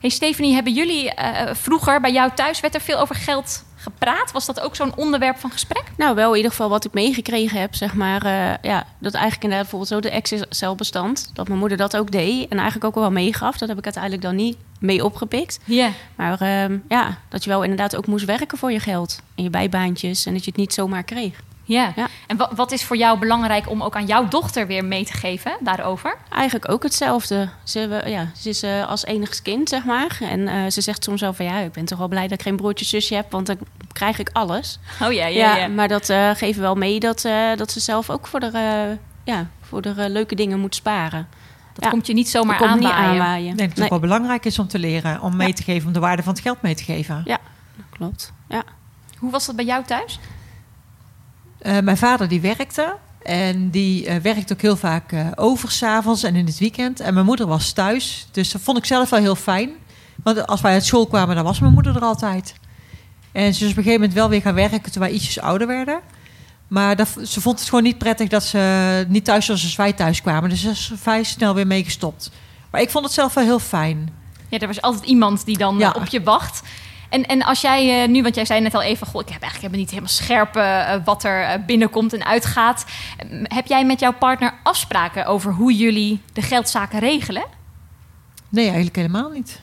Hey 0.00 0.10
Stephanie, 0.10 0.54
hebben 0.54 0.72
jullie 0.72 1.10
eh, 1.14 1.54
vroeger 1.54 2.00
bij 2.00 2.12
jou 2.12 2.30
thuis, 2.34 2.60
werd 2.60 2.74
er 2.74 2.80
veel 2.80 2.98
over 2.98 3.14
geld 3.14 3.64
gepraat? 3.80 4.32
Was 4.32 4.46
dat 4.46 4.60
ook 4.60 4.76
zo'n 4.76 4.96
onderwerp 4.96 5.38
van 5.38 5.50
gesprek? 5.50 5.84
Nou, 5.96 6.14
wel 6.14 6.30
in 6.30 6.36
ieder 6.36 6.50
geval 6.50 6.68
wat 6.68 6.84
ik 6.84 6.92
meegekregen 6.92 7.60
heb, 7.60 7.74
zeg 7.74 7.94
maar. 7.94 8.22
eh, 8.24 8.54
ja, 8.62 8.86
dat 8.98 9.14
eigenlijk 9.14 9.42
inderdaad 9.42 9.70
bijvoorbeeld 9.70 9.88
zo 9.88 10.00
de 10.00 10.10
Excel-bestand. 10.10 11.30
Dat 11.34 11.48
mijn 11.48 11.60
moeder 11.60 11.78
dat 11.78 11.96
ook 11.96 12.10
deed 12.10 12.48
en 12.48 12.56
eigenlijk 12.56 12.84
ook 12.84 12.94
wel 13.02 13.10
meegaf. 13.10 13.58
Dat 13.58 13.68
heb 13.68 13.78
ik 13.78 13.84
uiteindelijk 13.84 14.22
dan 14.22 14.34
niet 14.34 14.56
mee 14.80 15.04
opgepikt. 15.04 15.58
Ja. 15.64 15.90
Maar 16.16 16.40
ehm, 16.40 16.78
ja, 16.88 17.18
dat 17.28 17.44
je 17.44 17.50
wel 17.50 17.62
inderdaad 17.62 17.96
ook 17.96 18.06
moest 18.06 18.24
werken 18.24 18.58
voor 18.58 18.72
je 18.72 18.80
geld. 18.80 19.20
En 19.34 19.42
je 19.42 19.50
bijbaantjes 19.50 20.26
en 20.26 20.32
dat 20.32 20.44
je 20.44 20.50
het 20.50 20.60
niet 20.60 20.74
zomaar 20.74 21.02
kreeg. 21.02 21.40
Ja. 21.70 21.92
Ja. 21.96 22.06
En 22.26 22.36
wa- 22.36 22.50
wat 22.54 22.72
is 22.72 22.84
voor 22.84 22.96
jou 22.96 23.18
belangrijk 23.18 23.70
om 23.70 23.82
ook 23.82 23.96
aan 23.96 24.06
jouw 24.06 24.28
dochter 24.28 24.66
weer 24.66 24.84
mee 24.84 25.04
te 25.04 25.12
geven 25.12 25.52
daarover? 25.60 26.16
Eigenlijk 26.30 26.68
ook 26.70 26.82
hetzelfde. 26.82 27.48
Ze, 27.64 27.88
we- 27.88 28.10
ja, 28.10 28.26
ze 28.36 28.48
is 28.48 28.62
eh, 28.62 28.86
als 28.88 29.04
enigst 29.04 29.42
kind, 29.42 29.68
zeg 29.68 29.84
maar. 29.84 30.18
En 30.20 30.48
eh, 30.48 30.70
ze 30.70 30.80
zegt 30.80 31.04
soms 31.04 31.20
wel 31.20 31.32
van 31.32 31.44
ja, 31.44 31.58
ik 31.58 31.72
ben 31.72 31.84
toch 31.84 31.98
wel 31.98 32.08
blij 32.08 32.22
dat 32.22 32.32
ik 32.38 32.42
geen 32.42 32.56
broertje 32.56 32.84
zusje 32.84 33.14
heb, 33.14 33.30
want 33.32 33.46
dan 33.46 33.58
krijg 33.92 34.18
ik 34.18 34.30
alles. 34.32 34.78
Oh 35.02 35.12
ja, 35.12 35.26
Ja, 35.26 35.68
maar 35.68 35.88
dat 35.88 36.08
eh 36.08 36.30
geven 36.30 36.54
we 36.54 36.60
wel 36.66 36.74
mee 36.74 37.00
dat, 37.00 37.24
eh, 37.24 37.56
dat 37.56 37.70
ze 37.70 37.80
zelf 37.80 38.10
ook 38.10 38.26
voor 38.26 38.40
de, 38.40 38.46
eh, 38.52 38.96
ja, 39.34 39.46
voor 39.60 39.82
de 39.82 39.94
leuke 40.10 40.34
dingen 40.34 40.60
moet 40.60 40.74
sparen. 40.74 41.28
Dat 41.74 41.84
Ja. 41.84 41.90
komt 41.90 42.06
je 42.06 42.12
niet 42.12 42.28
zomaar 42.28 42.58
Dat 42.58 42.68
komt 42.68 42.80
niet 42.80 42.90
aanwaaien. 42.90 43.10
aanwaaien. 43.22 43.50
Ik 43.50 43.56
denk 43.56 43.58
dat 43.58 43.68
het 43.68 43.76
Nee, 43.76 43.84
ook 43.84 43.90
wel 43.90 44.00
belangrijk 44.10 44.44
is 44.44 44.58
om 44.58 44.68
te 44.68 44.78
leren, 44.78 45.20
om 45.20 45.36
mee 45.36 45.52
te 45.52 45.62
geven, 45.62 45.86
om 45.86 45.92
de 45.92 46.00
waarde 46.00 46.22
van 46.22 46.32
het 46.32 46.42
geld 46.42 46.62
mee 46.62 46.74
te 46.74 46.84
geven. 46.84 47.38
klopt. 47.90 48.32
Ja. 48.48 48.62
Hoe 49.18 49.30
was 49.30 49.46
dat 49.46 49.56
bij 49.56 49.64
jou 49.64 49.84
thuis? 49.84 50.18
Eh, 51.60 51.78
mijn 51.78 51.96
vader 51.96 52.28
die 52.28 52.40
werkte 52.40 52.96
en 53.22 53.70
die 53.70 54.06
eh, 54.06 54.16
werkte 54.22 54.52
ook 54.52 54.60
heel 54.60 54.76
vaak 54.76 55.12
eh 55.12 55.26
over 55.34 55.70
s'avonds 55.70 56.22
en 56.22 56.36
in 56.36 56.46
het 56.46 56.58
weekend. 56.58 57.00
En 57.00 57.14
mijn 57.14 57.26
moeder 57.26 57.46
was 57.46 57.72
thuis, 57.72 58.26
dus 58.30 58.52
dat 58.52 58.60
vond 58.62 58.78
ik 58.78 58.84
zelf 58.84 59.10
wel 59.10 59.20
heel 59.20 59.34
fijn. 59.34 59.70
Want 60.22 60.46
als 60.46 60.60
wij 60.60 60.72
uit 60.72 60.84
school 60.84 61.06
kwamen, 61.06 61.34
dan 61.34 61.44
was 61.44 61.60
mijn 61.60 61.72
moeder 61.72 61.96
er 61.96 62.02
altijd. 62.02 62.54
En 63.32 63.54
ze 63.54 63.64
is 63.64 63.70
op 63.70 63.76
een 63.76 63.82
gegeven 63.82 63.92
moment 64.00 64.12
wel 64.12 64.28
weer 64.28 64.40
gaan 64.40 64.54
werken 64.54 64.92
toen 64.92 65.02
wij 65.02 65.10
ietsjes 65.10 65.40
ouder 65.40 65.66
werden. 65.66 66.00
Maar 66.68 66.96
dat, 66.96 67.08
ze 67.24 67.40
vond 67.40 67.58
het 67.58 67.68
gewoon 67.68 67.84
niet 67.84 67.98
prettig 67.98 68.28
dat 68.28 68.44
ze 68.44 69.04
niet 69.08 69.24
thuis 69.24 69.46
was 69.48 69.62
als 69.62 69.76
wij 69.76 69.92
thuis 69.92 70.22
kwamen. 70.22 70.50
Dus 70.50 70.60
ze 70.60 70.70
is 70.70 70.92
vrij 70.94 71.22
snel 71.22 71.54
weer 71.54 71.66
mee 71.66 71.84
gestopt. 71.84 72.30
Maar 72.70 72.80
ik 72.80 72.90
vond 72.90 73.04
het 73.04 73.14
zelf 73.14 73.34
wel 73.34 73.44
heel 73.44 73.58
fijn. 73.58 74.10
Ja, 74.48 74.58
er 74.58 74.66
was 74.66 74.82
altijd 74.82 75.04
iemand 75.04 75.44
die 75.44 75.58
dan 75.58 75.78
Ja. 75.78 75.90
op 75.96 76.06
je 76.06 76.22
wacht. 76.22 76.62
En, 77.10 77.26
en 77.26 77.42
als 77.42 77.60
jij 77.60 78.02
eh, 78.02 78.08
nu, 78.08 78.22
want 78.22 78.34
jij 78.34 78.44
zei 78.44 78.60
net 78.60 78.74
al 78.74 78.82
even, 78.82 79.06
goh, 79.06 79.20
ik 79.20 79.28
heb 79.28 79.42
eigenlijk 79.42 79.62
helemaal 79.62 79.80
niet 79.80 79.90
helemaal 79.90 80.08
scherp 80.08 80.56
eh, 80.56 80.94
eh, 80.94 81.04
wat 81.04 81.24
er 81.24 81.64
binnenkomt 81.64 82.12
en 82.12 82.24
uitgaat. 82.24 82.84
Heb 83.42 83.66
jij 83.66 83.86
met 83.86 84.00
jouw 84.00 84.12
partner 84.12 84.54
afspraken 84.62 85.26
over 85.26 85.52
hoe 85.52 85.76
jullie 85.76 86.20
de 86.32 86.42
geldzaken 86.42 86.98
regelen? 86.98 87.44
Nee, 88.48 88.64
eigenlijk 88.64 88.96
helemaal 88.96 89.30
niet. 89.30 89.60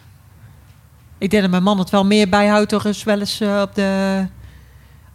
Ik 1.17 1.29
denk 1.29 1.41
dat 1.41 1.51
mijn 1.51 1.63
man 1.63 1.79
het 1.79 1.89
wel 1.89 2.05
meer 2.05 2.29
bijhoudt 2.29 2.69
door 2.69 2.85
eens 2.85 3.03
wel 3.03 3.19
eens 3.19 3.41
op, 3.41 3.75
de, 3.75 4.25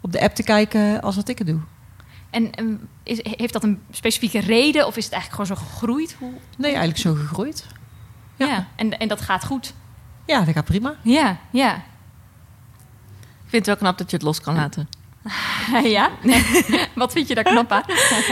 op 0.00 0.12
de 0.12 0.20
app 0.20 0.34
te 0.34 0.43
kijken 0.43 1.00
als 1.00 1.14
dat 1.14 1.29
ik 1.29 1.38
het 1.38 1.46
doe. 1.46 1.61
En 2.31 2.50
is, 3.02 3.19
heeft 3.23 3.52
dat 3.52 3.62
een 3.62 3.81
specifieke 3.90 4.40
reden 4.40 4.87
of 4.87 4.96
is 4.96 5.05
het 5.05 5.12
eigenlijk 5.12 5.43
gewoon 5.43 5.58
zo 5.58 5.69
gegroeid? 5.69 6.17
Hoe, 6.19 6.32
Nee, 6.56 6.70
eigenlijk 6.70 7.00
zo 7.00 7.14
gegroeid. 7.14 7.67
ja. 8.37 8.67
En, 8.76 8.99
en 8.99 9.08
dat 9.08 9.20
gaat 9.20 9.44
goed. 9.44 9.75
Ja, 10.26 10.44
dat 10.44 10.55
gaat 10.55 10.64
prima. 10.64 10.94
Ja, 11.02 11.38
ja. 11.50 11.82
Vind 13.52 13.66
het 13.66 13.66
wel 13.66 13.76
knap 13.76 13.99
dat 13.99 14.10
je 14.10 14.16
het 14.16 14.25
los 14.25 14.40
kan 14.40 14.54
laten. 14.54 14.88
ja? 15.84 16.10
wat 16.94 17.12
vind 17.12 17.28
je 17.28 17.34
daar 17.34 17.44
knap 17.44 17.72
aan? 17.72 17.82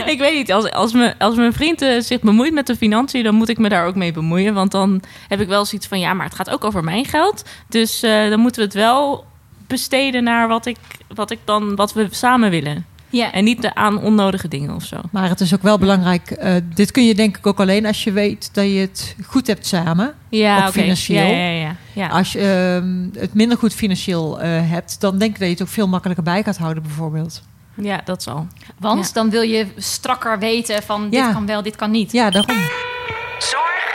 ik 0.05 0.19
weet 0.19 0.33
niet, 0.33 0.51
als, 0.51 0.71
als, 0.71 0.93
me, 0.93 1.13
als 1.19 1.35
mijn 1.35 1.53
vriend 1.53 1.81
eh, 1.81 1.99
zich 1.99 2.19
bemoeit 2.19 2.53
met 2.53 2.67
de 2.67 2.75
financiën, 2.75 3.23
dan 3.23 3.35
moet 3.35 3.49
ik 3.49 3.57
me 3.57 3.69
daar 3.69 3.85
ook 3.85 3.95
mee 3.95 4.11
bemoeien. 4.11 4.53
Want 4.53 4.71
dan 4.71 5.01
heb 5.27 5.41
ik 5.41 5.47
wel 5.47 5.65
zoiets 5.65 5.87
van, 5.87 5.99
ja, 5.99 6.13
maar 6.13 6.25
het 6.25 6.35
gaat 6.35 6.49
ook 6.49 6.63
over 6.63 6.83
mijn 6.83 7.05
geld. 7.05 7.43
Dus 7.69 8.03
eh, 8.03 8.29
dan 8.29 8.39
moeten 8.39 8.61
we 8.61 8.67
het 8.67 8.75
wel 8.77 9.25
besteden 9.67 10.23
naar 10.23 10.47
wat, 10.47 10.65
ik, 10.65 10.77
wat, 11.07 11.31
ik 11.31 11.39
dan, 11.45 11.75
wat 11.75 11.93
we 11.93 12.07
samen 12.11 12.49
willen. 12.49 12.85
Ja. 13.09 13.31
En 13.31 13.43
niet 13.43 13.61
de 13.61 13.75
aan 13.75 14.01
onnodige 14.01 14.47
dingen 14.47 14.75
of 14.75 14.83
zo. 14.83 14.97
Maar 15.11 15.29
het 15.29 15.39
is 15.39 15.53
ook 15.53 15.61
wel 15.61 15.77
belangrijk. 15.77 16.31
eh, 16.31 16.55
dit 16.73 16.91
kun 16.91 17.05
je 17.05 17.15
denk 17.15 17.37
ik 17.37 17.47
ook 17.47 17.59
alleen 17.59 17.85
als 17.85 18.03
je 18.03 18.11
weet 18.11 18.49
dat 18.53 18.65
je 18.65 18.79
het 18.79 19.15
goed 19.25 19.47
hebt 19.47 19.67
samen. 19.67 20.13
Ja, 20.29 20.65
Ook 20.65 20.71
financieel. 20.71 21.27
Ja, 21.27 21.37
ja, 21.37 21.61
ja. 21.61 21.75
Ja. 21.93 22.07
Als 22.07 22.31
je 22.31 22.39
ehm, 22.81 23.19
het 23.21 23.33
minder 23.33 23.57
goed 23.57 23.73
financieel 23.73 24.39
eh, 24.41 24.49
hebt, 24.69 24.99
dan 25.01 25.17
denk 25.17 25.31
ik 25.33 25.39
dat 25.39 25.47
je 25.47 25.53
het 25.53 25.61
ook 25.63 25.67
veel 25.67 25.87
makkelijker 25.87 26.23
bij 26.23 26.43
gaat 26.43 26.57
houden, 26.57 26.83
bijvoorbeeld. 26.83 27.41
ja 27.75 28.01
dat 28.05 28.23
zal. 28.23 28.47
Want 28.79 29.05
Ja. 29.07 29.13
dan 29.13 29.29
wil 29.29 29.41
je 29.41 29.67
strakker 29.77 30.39
weten 30.39 30.83
van 30.83 31.03
dit 31.09 31.13
Ja. 31.19 31.31
kan 31.31 31.45
wel, 31.45 31.61
dit 31.63 31.75
kan 31.75 31.91
niet. 31.91 32.11
Ja, 32.11 32.29
daarom. 32.29 32.57
Zorg 33.39 33.89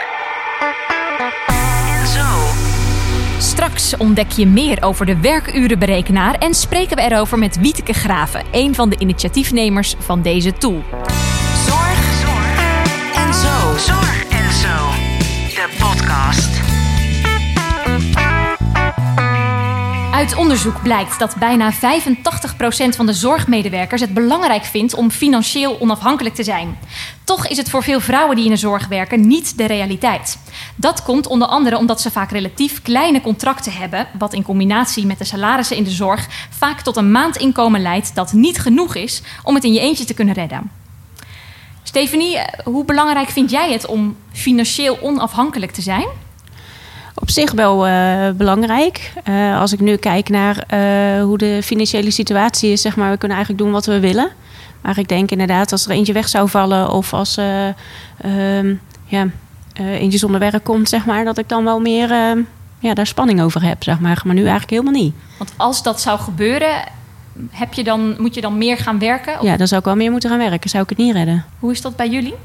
en 1.47 2.07
zo. 2.07 2.25
Straks 3.37 3.97
ontdek 3.97 4.31
je 4.31 4.47
meer 4.47 4.83
over 4.83 5.05
de 5.05 5.19
werkurenberekenaar 5.19 6.33
en 6.35 6.53
spreken 6.53 6.95
we 6.95 7.01
erover 7.01 7.39
met 7.39 7.59
Wieteke 7.59 7.93
Graven, 7.93 8.43
een 8.51 8.75
van 8.75 8.89
de 8.89 8.97
initiatiefnemers 8.99 9.95
van 9.99 10.21
deze 10.21 10.53
tool. 10.53 10.83
Uit 20.17 20.35
onderzoek 20.35 20.81
blijkt 20.81 21.19
dat 21.19 21.35
bijna 21.35 21.73
85% 21.73 21.77
van 22.95 23.05
de 23.05 23.13
zorgmedewerkers 23.13 24.01
het 24.01 24.13
belangrijk 24.13 24.63
vindt 24.63 24.93
om 24.93 25.11
financieel 25.11 25.79
onafhankelijk 25.79 26.35
te 26.35 26.43
zijn. 26.43 26.77
Toch 27.23 27.47
is 27.47 27.57
het 27.57 27.69
voor 27.69 27.83
veel 27.83 27.99
vrouwen 27.99 28.35
die 28.35 28.45
in 28.45 28.51
de 28.51 28.57
zorg 28.57 28.87
werken 28.87 29.27
niet 29.27 29.57
de 29.57 29.65
realiteit. 29.65 30.37
Dat 30.75 31.03
komt 31.03 31.27
onder 31.27 31.47
andere 31.47 31.77
omdat 31.77 32.01
ze 32.01 32.11
vaak 32.11 32.31
relatief 32.31 32.81
kleine 32.81 33.21
contracten 33.21 33.71
hebben, 33.71 34.07
wat 34.19 34.33
in 34.33 34.43
combinatie 34.43 35.05
met 35.05 35.17
de 35.17 35.25
salarissen 35.25 35.77
in 35.77 35.83
de 35.83 35.89
zorg 35.89 36.27
vaak 36.49 36.81
tot 36.81 36.97
een 36.97 37.11
maandinkomen 37.11 37.81
leidt 37.81 38.15
dat 38.15 38.33
niet 38.33 38.59
genoeg 38.59 38.95
is 38.95 39.21
om 39.43 39.55
het 39.55 39.63
in 39.63 39.73
je 39.73 39.79
eentje 39.79 40.05
te 40.05 40.13
kunnen 40.13 40.33
redden. 40.33 40.71
Stephanie, 41.83 42.37
eh, 42.37 42.65
hoe 42.65 42.85
belangrijk 42.85 43.29
vind 43.29 43.51
jij 43.51 43.71
het 43.71 43.85
om 43.85 44.15
financieel 44.31 44.97
onafhankelijk 45.01 45.71
te 45.71 45.81
zijn? 45.81 46.07
Op 47.19 47.29
zich 47.29 47.51
wel 47.51 47.87
eh, 47.87 48.29
belangrijk. 48.29 49.13
Eh, 49.23 49.59
als 49.59 49.73
ik 49.73 49.79
nu 49.79 49.95
kijk 49.95 50.29
naar 50.29 50.57
eh, 50.57 51.23
hoe 51.23 51.37
de 51.37 51.59
financiële 51.63 52.11
situatie 52.11 52.71
is, 52.71 52.81
zeg 52.81 52.95
maar, 52.95 53.11
we 53.11 53.17
kunnen 53.17 53.37
eigenlijk 53.37 53.65
doen 53.65 53.73
wat 53.73 53.85
we 53.85 53.99
willen. 53.99 54.31
Maar 54.81 54.97
ik 54.97 55.07
denk 55.07 55.31
inderdaad, 55.31 55.71
als 55.71 55.85
er 55.85 55.91
eentje 55.91 56.13
weg 56.13 56.29
zou 56.29 56.49
vallen 56.49 56.91
of 56.91 57.13
als 57.13 57.37
eh, 57.37 57.67
ehm, 58.21 58.75
ja, 59.05 59.27
eh, 59.73 59.85
eentje 59.85 60.17
zonder 60.17 60.39
werk 60.39 60.63
komt, 60.63 60.89
zeg 60.89 61.05
maar, 61.05 61.25
dat 61.25 61.37
ik 61.37 61.49
dan 61.49 61.63
wel 61.63 61.79
meer 61.79 62.11
ehm, 62.11 62.39
ja, 62.79 62.93
daar 62.93 63.07
spanning 63.07 63.41
over 63.41 63.63
heb, 63.63 63.83
zeg 63.83 63.99
maar. 63.99 64.21
Maar 64.25 64.35
nu 64.35 64.41
eigenlijk 64.41 64.69
helemaal 64.69 65.01
niet. 65.01 65.13
Want 65.37 65.53
als 65.57 65.83
dat 65.83 66.01
zou 66.01 66.19
gebeuren, 66.19 66.83
heb 67.49 67.73
je 67.73 67.83
dan, 67.83 68.15
moet 68.17 68.35
je 68.35 68.41
dan 68.41 68.57
meer 68.57 68.77
gaan 68.77 68.99
werken? 68.99 69.39
Of 69.39 69.45
Ja, 69.45 69.57
dan 69.57 69.67
zou 69.67 69.79
ik 69.79 69.85
wel 69.85 69.95
meer 69.95 70.11
moeten 70.11 70.29
gaan 70.29 70.49
werken. 70.49 70.69
Zou 70.69 70.83
ik 70.83 70.89
het 70.89 70.97
niet 70.97 71.13
redden. 71.13 71.45
Hoe 71.59 71.71
is 71.71 71.81
dat 71.81 71.95
bij 71.95 72.09
jullie? 72.09 72.35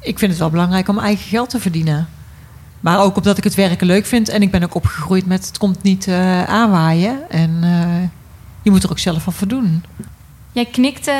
ik 0.00 0.18
vind 0.18 0.30
het 0.30 0.40
wel 0.40 0.50
belangrijk 0.50 0.88
om 0.88 0.98
eigen 0.98 1.28
geld 1.28 1.50
te 1.50 1.60
verdienen. 1.60 2.08
Maar 2.80 3.00
ook 3.00 3.16
omdat 3.16 3.38
ik 3.38 3.44
het 3.44 3.54
werken 3.54 3.86
leuk 3.86 4.06
vind. 4.06 4.28
En 4.28 4.42
ik 4.42 4.50
ben 4.50 4.62
ook 4.62 4.74
opgegroeid 4.74 5.26
met 5.26 5.46
het 5.46 5.58
komt 5.58 5.82
niet 5.82 6.06
eh, 6.06 6.44
aanwaaien. 6.44 7.30
En 7.30 7.58
eh, 7.62 8.08
je 8.62 8.70
moet 8.70 8.82
er 8.82 8.90
ook 8.90 8.98
zelf 8.98 9.22
van 9.22 9.32
voldoen. 9.32 9.84
Jij 10.52 10.64
knikt, 10.64 11.06
eh, 11.06 11.14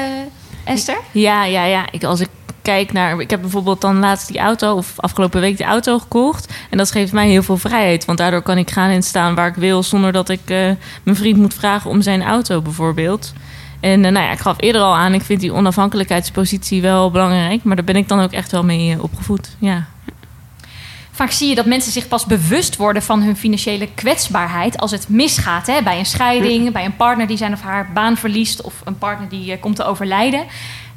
Esther? 0.65 0.99
Ja, 1.13 1.45
ja, 1.45 1.65
ja. 1.65 1.87
Ik, 1.91 2.05
als 2.05 2.21
ik 2.21 2.29
kijk 2.63 2.93
naar... 2.93 3.21
Ik 3.21 3.31
heb 3.31 3.41
bijvoorbeeld 3.41 3.81
dan 3.81 3.99
laatst 3.99 4.29
die 4.29 4.39
auto... 4.39 4.75
of 4.75 4.93
afgelopen 4.97 5.41
week 5.41 5.57
die 5.57 5.67
auto 5.67 5.99
gekocht. 5.99 6.53
En 6.71 6.79
dat 6.79 6.91
geeft 6.91 7.13
mij 7.13 7.29
heel 7.29 7.43
veel 7.43 7.57
vrijheid. 7.57 8.05
Want 8.05 8.19
daardoor 8.19 8.43
kan 8.43 8.59
ik 8.59 8.71
gaan 8.71 8.91
en 8.91 9.03
staan 9.03 9.35
waar 9.35 9.49
ik 9.49 9.55
wil... 9.55 9.83
zonder 9.83 10.13
dat 10.13 10.29
ik 10.29 10.41
eh, 10.45 10.71
mijn 11.03 11.17
vriend 11.17 11.39
moet 11.39 11.55
vragen 11.55 11.91
om 11.91 12.03
zijn 12.03 12.23
auto 12.23 12.61
bijvoorbeeld. 12.61 13.33
En 13.81 14.01
nou 14.01 14.15
ja, 14.15 14.33
ik 14.33 14.39
gaf 14.39 14.57
eerder 14.59 14.83
al 14.83 14.97
aan... 14.97 15.15
ik 15.15 15.23
vind 15.23 15.41
die 15.41 15.53
onafhankelijkheidspositie 15.53 16.83
wel 16.83 17.11
belangrijk. 17.11 17.65
Maar 17.65 17.77
daar 17.77 17.85
ben 17.85 17.97
ik 17.97 18.09
dan 18.09 18.21
ook 18.21 18.33
echt 18.33 18.51
wel 18.51 18.65
mee 18.65 19.03
opgevoed. 19.03 19.57
Ja. 19.59 19.87
Vaak 21.19 21.31
zie 21.31 21.49
je 21.49 21.55
dat 21.55 21.67
mensen 21.67 21.93
zich 21.93 22.09
pas 22.09 22.27
bewust 22.27 22.77
worden 22.77 23.03
van 23.03 23.23
hun 23.23 23.37
financiële 23.37 23.89
kwetsbaarheid 23.95 24.79
als 24.79 24.91
het 24.91 25.09
misgaat. 25.09 25.67
Hè? 25.67 25.83
Bij 25.83 25.99
een 25.99 26.07
scheiding, 26.07 26.73
bij 26.73 26.85
een 26.85 26.97
partner 26.97 27.27
die 27.27 27.37
zijn 27.37 27.53
of 27.53 27.61
haar 27.61 27.91
baan 27.95 28.17
verliest 28.17 28.63
of 28.63 28.75
een 28.85 28.99
partner 28.99 29.29
die 29.29 29.53
eh, 29.53 29.61
komt 29.61 29.77
te 29.77 29.85
overlijden. 29.85 30.45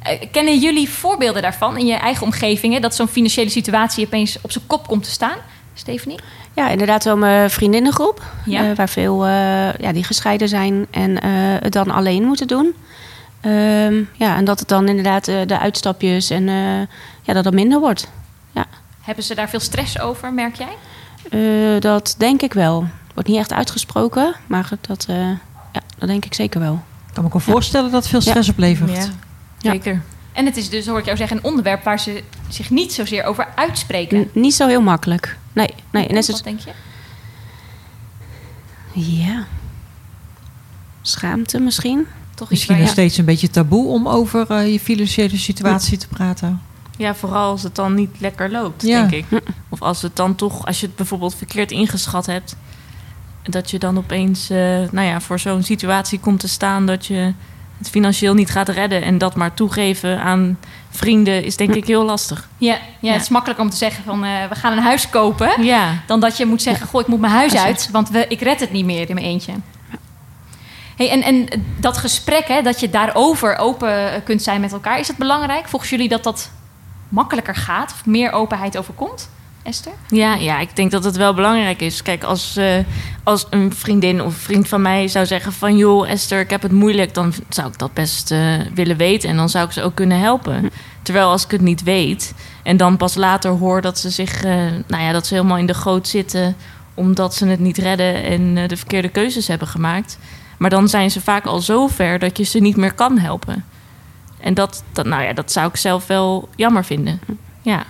Eh, 0.02 0.20
kennen 0.30 0.58
jullie 0.58 0.88
voorbeelden 0.88 1.42
daarvan 1.42 1.76
in 1.76 1.86
je 1.86 1.94
eigen 1.94 2.26
omgeving? 2.26 2.74
Hè? 2.74 2.80
Dat 2.80 2.94
zo'n 2.94 3.08
financiële 3.08 3.50
situatie 3.50 4.06
opeens 4.06 4.38
op 4.42 4.52
zijn 4.52 4.66
kop 4.66 4.86
komt 4.86 5.04
te 5.04 5.10
staan? 5.10 5.36
Stephanie? 5.74 6.18
Ja, 6.54 6.68
inderdaad 6.68 7.04
wel 7.04 7.16
mijn 7.16 7.50
vriendinnengroep. 7.50 8.22
Ja. 8.44 8.70
eh, 8.70 8.76
waar 8.76 8.88
veel 8.88 9.26
ja, 9.26 9.92
die 9.92 10.04
gescheiden 10.04 10.48
zijn 10.48 10.86
en 10.90 11.24
het 11.62 11.72
dan 11.72 11.90
alleen 11.90 12.24
moeten 12.24 12.46
doen. 12.46 12.74
Ehm, 13.40 14.02
ja, 14.12 14.36
en 14.36 14.44
dat 14.44 14.58
het 14.58 14.68
dan 14.68 14.88
inderdaad 14.88 15.24
de 15.24 15.58
uitstapjes 15.58 16.30
en 16.30 16.46
ja, 17.22 17.32
dat 17.32 17.44
het 17.44 17.54
minder 17.54 17.80
wordt. 17.80 18.08
Hebben 19.02 19.24
ze 19.24 19.34
daar 19.34 19.48
veel 19.48 19.60
stress 19.60 19.98
over, 20.00 20.32
merk 20.32 20.54
jij? 20.56 20.76
Eh, 21.74 21.80
dat 21.80 22.14
denk 22.18 22.42
ik 22.42 22.52
wel. 22.52 22.86
Wordt 23.14 23.28
niet 23.28 23.38
echt 23.38 23.52
uitgesproken, 23.52 24.34
maar 24.46 24.70
dat, 24.80 25.06
eh, 25.08 25.16
ja, 25.72 25.80
dat 25.98 26.08
denk 26.08 26.24
ik 26.24 26.34
zeker 26.34 26.60
wel. 26.60 26.74
Ik 27.08 27.14
kan 27.14 27.22
me 27.24 27.28
ook 27.34 27.44
wel 27.44 27.52
voorstellen 27.54 27.90
dat 27.90 28.00
het 28.00 28.10
veel 28.10 28.20
stress 28.20 28.48
oplevert. 28.48 28.96
ja, 29.58 29.70
zeker. 29.72 30.02
En 30.32 30.44
het 30.44 30.56
is 30.56 30.68
dus, 30.70 30.86
hoor 30.86 30.98
ik 30.98 31.04
jou 31.04 31.16
zeggen, 31.16 31.36
een 31.36 31.44
onderwerp 31.44 31.84
waar 31.84 32.00
ze 32.00 32.22
zich 32.48 32.70
niet 32.70 32.92
zozeer 32.92 33.24
over 33.24 33.48
uitspreken. 33.54 34.20
N- 34.20 34.30
niet 34.40 34.54
zo 34.54 34.66
heel 34.66 34.82
makkelijk. 34.82 35.38
Nee, 35.52 35.74
nee. 35.90 36.06
En 36.06 36.16
is 36.16 36.28
Wat 36.30 36.44
denk 36.44 36.60
je? 36.60 36.70
ja. 38.92 39.44
Schaamte 41.02 41.60
misschien? 41.60 42.06
Toch 42.34 42.40
iets 42.40 42.50
Misschien 42.50 42.78
nog 42.78 42.88
steeds 42.88 43.16
een 43.16 43.24
beetje 43.24 43.50
taboe 43.50 43.86
om 43.88 44.08
over 44.08 44.50
eh, 44.50 44.72
je 44.72 44.80
financiële 44.80 45.36
situatie 45.36 45.98
te 45.98 46.08
praten. 46.08 46.62
Ja, 46.96 47.14
vooral 47.14 47.50
als 47.50 47.62
het 47.62 47.74
dan 47.74 47.94
niet 47.94 48.10
lekker 48.18 48.50
loopt, 48.50 48.82
Ja. 48.82 49.00
denk 49.06 49.12
ik. 49.30 49.42
Of 49.68 49.82
als 49.82 50.02
het 50.02 50.16
dan 50.16 50.34
toch, 50.34 50.66
als 50.66 50.80
je 50.80 50.86
het 50.86 50.96
bijvoorbeeld 50.96 51.34
verkeerd 51.34 51.70
ingeschat 51.70 52.26
hebt, 52.26 52.56
dat 53.42 53.70
je 53.70 53.78
dan 53.78 53.98
opeens, 53.98 54.50
eh, 54.50 54.56
nou 54.90 55.06
ja, 55.06 55.20
voor 55.20 55.38
zo'n 55.38 55.62
situatie 55.62 56.20
komt 56.20 56.40
te 56.40 56.48
staan 56.48 56.86
dat 56.86 57.06
je 57.06 57.32
het 57.78 57.90
financieel 57.90 58.34
niet 58.34 58.50
gaat 58.50 58.68
redden 58.68 59.02
en 59.02 59.18
dat 59.18 59.34
maar 59.36 59.54
toegeven 59.54 60.20
aan 60.20 60.58
vrienden 60.90 61.44
is 61.44 61.56
denk 61.56 61.74
ik 61.74 61.86
heel 61.86 62.04
lastig. 62.04 62.48
Ja, 62.58 62.78
ja, 63.00 63.12
het 63.12 63.22
is 63.22 63.28
makkelijker 63.28 63.64
om 63.64 63.70
te 63.70 63.76
zeggen 63.76 64.04
van 64.04 64.24
eh, 64.24 64.30
we 64.48 64.54
gaan 64.54 64.72
een 64.72 64.82
huis 64.82 65.08
kopen. 65.10 65.62
Ja, 65.64 66.02
Dan 66.06 66.20
dat 66.20 66.36
je 66.36 66.46
moet 66.46 66.62
zeggen, 66.62 66.86
goh, 66.86 67.00
ik 67.00 67.06
moet 67.06 67.20
mijn 67.20 67.32
huis 67.32 67.54
uit, 67.56 67.88
want 67.92 68.08
we, 68.10 68.26
ik 68.28 68.40
red 68.40 68.60
het 68.60 68.72
niet 68.72 68.84
meer 68.84 69.08
in 69.08 69.14
mijn 69.14 69.26
eentje. 69.26 69.52
Hey, 70.96 71.10
en, 71.10 71.22
en 71.22 71.48
dat 71.80 71.96
gesprek, 71.98 72.48
hè, 72.48 72.62
dat 72.62 72.80
je 72.80 72.90
daarover 72.90 73.56
open 73.56 74.22
kunt 74.24 74.42
zijn 74.42 74.60
met 74.60 74.72
elkaar, 74.72 74.98
is 74.98 75.08
het 75.08 75.16
belangrijk? 75.16 75.68
Volgens 75.68 75.90
jullie 75.90 76.08
dat 76.08 76.22
dat 76.24 76.50
makkelijker 77.12 77.54
gaat 77.54 77.92
of 77.92 78.06
meer 78.06 78.32
openheid 78.32 78.78
overkomt? 78.78 79.30
Esther? 79.62 79.92
ja, 80.08 80.34
ja, 80.34 80.58
ik 80.58 80.76
denk 80.76 80.90
dat 80.90 81.04
het 81.04 81.16
wel 81.16 81.34
belangrijk 81.34 81.80
is. 81.80 82.02
Kijk, 82.02 82.22
als, 82.24 82.56
eh, 82.56 82.78
als 83.22 83.46
een 83.50 83.74
vriendin 83.74 84.22
of 84.22 84.34
vriend 84.34 84.68
van 84.68 84.82
mij 84.82 85.08
zou 85.08 85.26
zeggen 85.26 85.52
van... 85.52 85.76
joh, 85.76 86.10
Esther, 86.10 86.40
ik 86.40 86.50
heb 86.50 86.62
het 86.62 86.72
moeilijk, 86.72 87.14
dan 87.14 87.32
zou 87.48 87.68
ik 87.68 87.78
dat 87.78 87.92
best 87.92 88.30
eh, 88.30 88.54
willen 88.74 88.96
weten. 88.96 89.28
En 89.28 89.36
dan 89.36 89.48
zou 89.48 89.66
ik 89.66 89.72
ze 89.72 89.82
ook 89.82 89.94
kunnen 89.94 90.20
helpen. 90.20 90.70
Terwijl 91.02 91.28
als 91.28 91.44
ik 91.44 91.50
het 91.50 91.60
niet 91.60 91.82
weet 91.82 92.34
en 92.62 92.76
dan 92.76 92.96
pas 92.96 93.14
later 93.14 93.50
hoor 93.50 93.80
dat 93.80 93.98
ze 93.98 94.10
zich... 94.10 94.44
eh, 94.44 94.54
nou 94.86 95.02
ja, 95.02 95.12
dat 95.12 95.26
ze 95.26 95.34
helemaal 95.34 95.56
in 95.56 95.66
de 95.66 95.74
goot 95.74 96.08
zitten... 96.08 96.56
omdat 96.94 97.34
ze 97.34 97.46
het 97.46 97.60
niet 97.60 97.78
redden 97.78 98.22
en 98.24 98.56
eh, 98.56 98.68
de 98.68 98.76
verkeerde 98.76 99.08
keuzes 99.08 99.48
hebben 99.48 99.68
gemaakt... 99.68 100.18
Maar 100.62 100.70
dan 100.70 100.88
zijn 100.88 101.10
ze 101.10 101.20
vaak 101.20 101.46
al 101.46 101.60
zo 101.60 101.86
ver 101.86 102.18
dat 102.18 102.38
je 102.38 102.44
ze 102.44 102.58
niet 102.58 102.76
meer 102.76 102.92
kan 102.92 103.18
helpen. 103.18 103.64
En 104.42 104.54
dat, 104.54 104.82
dat, 104.92 105.06
nou 105.06 105.22
ja, 105.22 105.32
dat 105.32 105.52
zou 105.52 105.68
ik 105.68 105.76
zelf 105.76 106.06
wel 106.06 106.48
jammer 106.56 106.84
vinden. 106.84 107.20
Ja. 107.62 107.84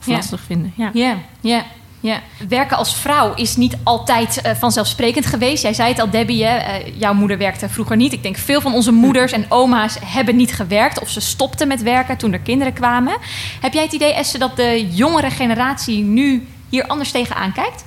Of 0.00 0.06
Ja. 0.06 0.12
lastig 0.12 0.40
vinden. 0.40 0.72
Ja. 0.76 0.90
Ja, 0.92 1.16
ja, 1.40 1.64
ja. 2.00 2.20
Werken 2.48 2.76
als 2.76 2.96
vrouw 2.96 3.34
is 3.34 3.56
niet 3.56 3.76
altijd 3.82 4.40
eh, 4.40 4.54
vanzelfsprekend 4.54 5.26
geweest. 5.26 5.62
Jij 5.62 5.74
zei 5.74 5.88
het 5.88 5.98
al, 6.00 6.10
Debbie, 6.10 6.44
hè? 6.44 6.56
eh, 6.56 6.98
jouw 7.00 7.14
moeder 7.14 7.38
werkte 7.38 7.68
vroeger 7.68 7.96
niet. 7.96 8.12
Ik 8.12 8.22
denk 8.22 8.36
veel 8.36 8.60
van 8.60 8.74
onze 8.74 8.92
moeders 8.92 9.32
en 9.32 9.44
oma's 9.48 9.96
hebben 10.04 10.36
niet 10.36 10.52
gewerkt... 10.54 11.00
of 11.00 11.10
ze 11.10 11.20
stopten 11.20 11.68
met 11.68 11.82
werken 11.82 12.16
toen 12.16 12.32
er 12.32 12.38
kinderen 12.38 12.72
kwamen. 12.72 13.16
Heb 13.60 13.72
jij 13.72 13.82
het 13.82 13.92
idee, 13.92 14.14
Esther, 14.14 14.40
dat 14.40 14.56
de 14.56 14.88
jongere 14.90 15.30
generatie 15.30 16.02
nu 16.02 16.46
hier 16.68 16.86
anders 16.86 17.10
tegenaan 17.10 17.52
kijkt? 17.52 17.84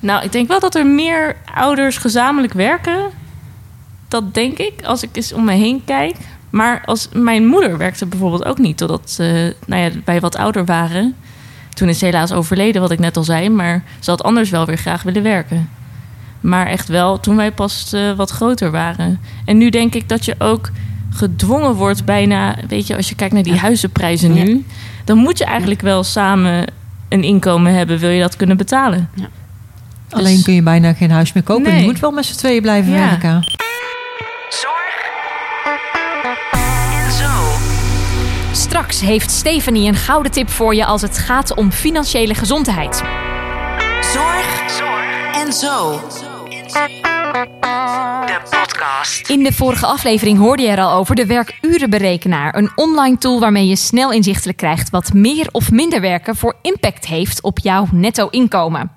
Nou, 0.00 0.24
ik 0.24 0.32
denk 0.32 0.48
wel 0.48 0.60
dat 0.60 0.74
er 0.74 0.86
meer 0.86 1.36
ouders 1.54 1.96
gezamenlijk 1.96 2.52
werken. 2.52 3.10
Dat 4.12 4.34
denk 4.34 4.58
ik, 4.58 4.72
als 4.84 5.02
ik 5.02 5.08
eens 5.12 5.32
om 5.32 5.44
me 5.44 5.52
heen 5.52 5.82
kijk. 5.84 6.14
Maar 6.50 6.82
als, 6.84 7.08
mijn 7.12 7.46
moeder 7.46 7.78
werkte 7.78 8.06
bijvoorbeeld 8.06 8.44
ook 8.44 8.58
niet... 8.58 8.76
totdat 8.76 9.10
ze 9.10 9.56
nou 9.66 9.82
ja, 9.82 9.90
wij 10.04 10.20
wat 10.20 10.36
ouder 10.36 10.64
waren. 10.64 11.14
Toen 11.74 11.88
is 11.88 11.98
ze 11.98 12.04
helaas 12.04 12.32
overleden, 12.32 12.80
wat 12.80 12.90
ik 12.90 12.98
net 12.98 13.16
al 13.16 13.24
zei. 13.24 13.48
Maar 13.48 13.82
ze 13.98 14.10
had 14.10 14.22
anders 14.22 14.50
wel 14.50 14.66
weer 14.66 14.76
graag 14.76 15.02
willen 15.02 15.22
werken. 15.22 15.68
Maar 16.40 16.66
echt 16.66 16.88
wel 16.88 17.20
toen 17.20 17.36
wij 17.36 17.52
pas 17.52 17.92
eh, 17.92 18.12
wat 18.12 18.30
groter 18.30 18.70
waren. 18.70 19.20
En 19.44 19.58
nu 19.58 19.70
denk 19.70 19.94
ik 19.94 20.08
dat 20.08 20.24
je 20.24 20.34
ook 20.38 20.70
gedwongen 21.10 21.74
wordt 21.74 22.04
bijna... 22.04 22.56
weet 22.68 22.86
je, 22.86 22.96
als 22.96 23.08
je 23.08 23.14
kijkt 23.14 23.34
naar 23.34 23.42
die 23.42 23.58
huizenprijzen 23.58 24.32
nu... 24.32 24.64
dan 25.04 25.18
moet 25.18 25.38
je 25.38 25.44
eigenlijk 25.44 25.80
wel 25.80 26.04
samen 26.04 26.64
een 27.08 27.22
inkomen 27.24 27.74
hebben... 27.74 27.98
wil 27.98 28.10
je 28.10 28.20
dat 28.20 28.36
kunnen 28.36 28.56
betalen. 28.56 29.08
Alleen 30.10 30.42
kun 30.42 30.54
je 30.54 30.62
bijna 30.62 30.92
geen 30.92 31.10
huis 31.10 31.32
meer 31.32 31.42
kopen. 31.42 31.70
Nee. 31.70 31.80
Je 31.80 31.86
moet 31.86 32.00
wel 32.00 32.10
met 32.10 32.24
z'n 32.24 32.36
tweeën 32.36 32.62
blijven 32.62 32.92
Ja. 32.92 32.98
werken. 32.98 33.60
Straks 38.72 39.00
heeft 39.00 39.30
Stephanie 39.30 39.88
een 39.88 39.94
gouden 39.94 40.32
tip 40.32 40.50
voor 40.50 40.74
je 40.74 40.84
als 40.84 41.02
het 41.02 41.18
gaat 41.18 41.54
om 41.54 41.72
financiële 41.72 42.34
gezondheid. 42.34 42.96
Zorg 44.12 44.80
en 45.34 45.52
zo. 45.52 46.00
De 48.26 48.40
podcast. 48.50 49.28
In 49.28 49.42
de 49.42 49.52
vorige 49.52 49.86
aflevering 49.86 50.38
hoorde 50.38 50.62
je 50.62 50.68
er 50.68 50.80
al 50.80 50.98
over 50.98 51.14
de 51.14 51.26
werkurenberekenaar. 51.26 52.56
Een 52.56 52.70
online 52.74 53.18
tool 53.18 53.40
waarmee 53.40 53.66
je 53.66 53.76
snel 53.76 54.12
inzichtelijk 54.12 54.58
krijgt 54.58 54.90
wat 54.90 55.12
meer 55.12 55.48
of 55.50 55.70
minder 55.70 56.00
werken 56.00 56.36
voor 56.36 56.56
impact 56.62 57.06
heeft 57.06 57.42
op 57.42 57.58
jouw 57.58 57.86
netto 57.90 58.28
inkomen. 58.28 58.90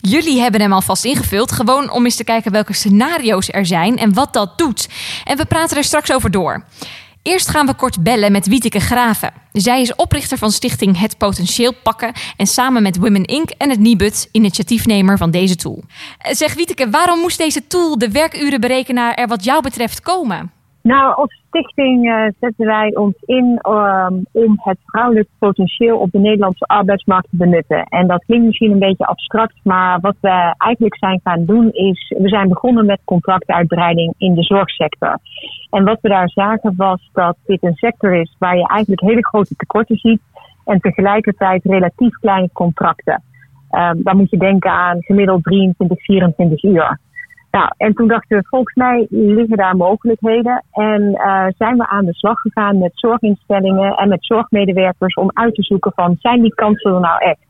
Jullie 0.00 0.40
hebben 0.40 0.60
hem 0.60 0.72
alvast 0.72 1.04
ingevuld, 1.04 1.52
gewoon 1.52 1.90
om 1.90 2.04
eens 2.04 2.16
te 2.16 2.24
kijken 2.24 2.52
welke 2.52 2.72
scenario's 2.72 3.48
er 3.50 3.66
zijn 3.66 3.98
en 3.98 4.14
wat 4.14 4.32
dat 4.32 4.58
doet. 4.58 4.88
En 5.24 5.36
we 5.36 5.44
praten 5.44 5.76
er 5.76 5.84
straks 5.84 6.12
over 6.12 6.30
door. 6.30 6.64
Eerst 7.24 7.48
gaan 7.48 7.66
we 7.66 7.74
kort 7.74 8.02
bellen 8.02 8.32
met 8.32 8.46
Wieteke 8.46 8.80
Graven. 8.80 9.32
Zij 9.52 9.80
is 9.80 9.94
oprichter 9.94 10.38
van 10.38 10.50
stichting 10.50 10.98
Het 10.98 11.18
Potentieel 11.18 11.74
Pakken 11.82 12.12
en 12.36 12.46
samen 12.46 12.82
met 12.82 12.96
Women 12.96 13.24
Inc. 13.24 13.50
en 13.50 13.70
het 13.70 13.78
Nibud 13.78 14.28
initiatiefnemer 14.32 15.18
van 15.18 15.30
deze 15.30 15.56
tool. 15.56 15.84
Eh, 16.18 16.34
Zeg 16.34 16.54
Wieteke, 16.54 16.90
waarom 16.90 17.20
moest 17.20 17.38
deze 17.38 17.66
tool, 17.66 17.98
de 17.98 18.10
werkurenberekenaar, 18.10 19.14
er 19.14 19.26
wat 19.26 19.44
jou 19.44 19.62
betreft 19.62 20.00
komen? 20.00 20.52
Nou, 20.84 21.14
als 21.14 21.42
stichting 21.46 22.10
eh, 22.10 22.26
zetten 22.40 22.66
wij 22.66 22.94
ons 22.94 23.14
in 23.24 23.58
ehm, 23.62 24.14
om 24.32 24.60
het 24.62 24.78
vrouwelijk 24.86 25.28
potentieel 25.38 25.98
op 25.98 26.10
de 26.10 26.18
Nederlandse 26.18 26.64
arbeidsmarkt 26.64 27.30
te 27.30 27.36
benutten. 27.36 27.84
En 27.84 28.06
dat 28.06 28.24
klinkt 28.24 28.46
misschien 28.46 28.70
een 28.70 28.78
beetje 28.78 29.06
abstract, 29.06 29.54
maar 29.62 30.00
wat 30.00 30.16
we 30.20 30.54
eigenlijk 30.58 30.96
zijn 30.96 31.20
gaan 31.24 31.44
doen 31.44 31.70
is, 31.70 32.14
we 32.18 32.28
zijn 32.28 32.48
begonnen 32.48 32.86
met 32.86 33.00
contractuitbreiding 33.04 34.14
in 34.18 34.34
de 34.34 34.42
zorgsector. 34.42 35.18
En 35.70 35.84
wat 35.84 35.98
we 36.00 36.08
daar 36.08 36.28
zagen 36.28 36.74
was 36.76 37.10
dat 37.12 37.36
dit 37.46 37.62
een 37.62 37.74
sector 37.74 38.14
is 38.14 38.36
waar 38.38 38.56
je 38.56 38.68
eigenlijk 38.68 39.00
hele 39.00 39.26
grote 39.26 39.54
tekorten 39.56 39.96
ziet 39.96 40.20
en 40.64 40.80
tegelijkertijd 40.80 41.64
relatief 41.64 42.18
kleine 42.18 42.50
contracten. 42.52 43.22
Ehm 43.70 44.02
dan 44.02 44.16
moet 44.16 44.30
je 44.30 44.38
denken 44.38 44.70
aan 44.70 45.02
gemiddeld 45.02 45.42
23, 45.42 46.04
24 46.04 46.62
uur. 46.62 46.98
Nou, 47.54 47.68
en 47.76 47.94
toen 47.94 48.08
dachten 48.08 48.38
we, 48.38 48.44
volgens 48.46 48.74
mij 48.74 49.06
liggen 49.10 49.56
daar 49.56 49.76
mogelijkheden. 49.76 50.64
En 50.72 51.14
eh, 51.14 51.46
zijn 51.56 51.76
we 51.76 51.86
aan 51.86 52.04
de 52.04 52.14
slag 52.14 52.40
gegaan 52.40 52.78
met 52.78 52.90
zorginstellingen 52.94 53.94
en 53.94 54.08
met 54.08 54.24
zorgmedewerkers 54.24 55.14
om 55.14 55.30
uit 55.32 55.54
te 55.54 55.62
zoeken 55.62 55.92
van, 55.94 56.16
zijn 56.18 56.42
die 56.42 56.54
kansen 56.54 56.94
er 56.94 57.00
nou 57.00 57.20
echt? 57.20 57.46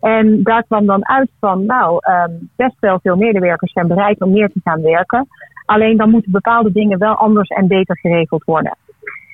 En 0.00 0.42
daar 0.42 0.64
kwam 0.64 0.86
dan 0.86 1.08
uit 1.08 1.30
van, 1.40 1.66
nou, 1.66 1.98
ehm, 2.00 2.30
best 2.56 2.76
wel 2.80 2.98
veel 3.02 3.16
medewerkers 3.16 3.72
zijn 3.72 3.86
bereid 3.86 4.20
om 4.20 4.30
meer 4.30 4.48
te 4.48 4.60
gaan 4.64 4.82
werken. 4.82 5.26
Alleen 5.64 5.96
dan 5.96 6.10
moeten 6.10 6.32
bepaalde 6.32 6.72
dingen 6.72 6.98
wel 6.98 7.14
anders 7.14 7.48
en 7.48 7.66
beter 7.66 7.98
geregeld 7.98 8.44
worden. 8.44 8.76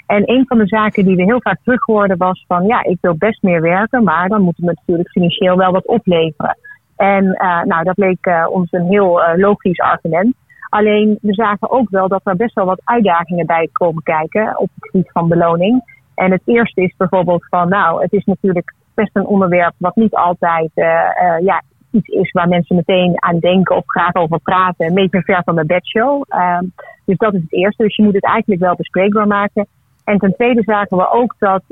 En 0.06 0.30
een 0.30 0.44
van 0.46 0.58
de 0.58 0.66
zaken 0.66 1.04
die 1.04 1.16
we 1.16 1.22
heel 1.22 1.42
vaak 1.42 1.58
terug 1.62 1.84
hoorden 1.84 2.16
was 2.16 2.44
van 2.48 2.66
ja, 2.66 2.84
ik 2.84 2.98
wil 3.00 3.16
best 3.16 3.42
meer 3.42 3.60
werken, 3.60 4.04
maar 4.04 4.28
dan 4.28 4.42
moeten 4.42 4.64
we 4.64 4.72
natuurlijk 4.74 5.10
financieel 5.10 5.56
wel 5.56 5.72
wat 5.72 5.86
opleveren. 5.86 6.56
En 6.96 7.32
eh, 7.32 7.62
nou, 7.62 7.84
dat 7.84 7.96
leek 7.96 8.26
eh, 8.26 8.46
ons 8.50 8.72
een 8.72 8.86
heel 8.86 9.22
eh, 9.22 9.38
logisch 9.38 9.80
argument. 9.80 10.34
Alleen 10.68 11.18
we 11.20 11.34
zagen 11.34 11.70
ook 11.70 11.90
wel 11.90 12.08
dat 12.08 12.20
er 12.24 12.36
best 12.36 12.54
wel 12.54 12.64
wat 12.64 12.80
uitdagingen 12.84 13.46
bij 13.46 13.68
komen 13.72 14.02
kijken 14.02 14.58
op 14.58 14.70
het 14.74 14.90
gebied 14.90 15.10
van 15.12 15.28
beloning. 15.28 15.94
En 16.14 16.30
het 16.30 16.42
eerste 16.44 16.82
is 16.82 16.94
bijvoorbeeld 16.96 17.46
van, 17.48 17.68
nou, 17.68 18.02
het 18.02 18.12
is 18.12 18.24
natuurlijk 18.24 18.74
best 18.94 19.10
een 19.12 19.26
onderwerp 19.26 19.74
wat 19.76 19.96
niet 19.96 20.14
altijd 20.14 20.70
ja, 21.40 21.62
iets 21.90 22.08
is 22.08 22.32
waar 22.32 22.48
mensen 22.48 22.76
meteen 22.76 23.22
aan 23.22 23.38
denken 23.38 23.76
of 23.76 23.82
graag 23.86 24.14
over 24.14 24.40
praten. 24.40 24.86
Een 24.86 24.94
beetje 24.94 25.22
ver 25.22 25.42
van 25.44 25.56
de 25.56 25.66
bedshow. 25.66 26.24
Ehm 26.28 26.64
dus 27.04 27.16
dat 27.16 27.34
is 27.34 27.40
het 27.40 27.52
eerste. 27.52 27.82
Dus 27.82 27.96
je 27.96 28.02
moet 28.02 28.14
het 28.14 28.24
eigenlijk 28.24 28.60
wel 28.60 28.74
bespreekbaar 28.74 29.26
maken. 29.26 29.66
En 30.04 30.18
ten 30.18 30.34
tweede 30.34 30.62
zagen 30.62 30.96
we 30.96 31.10
ook 31.10 31.34
dat 31.38 31.62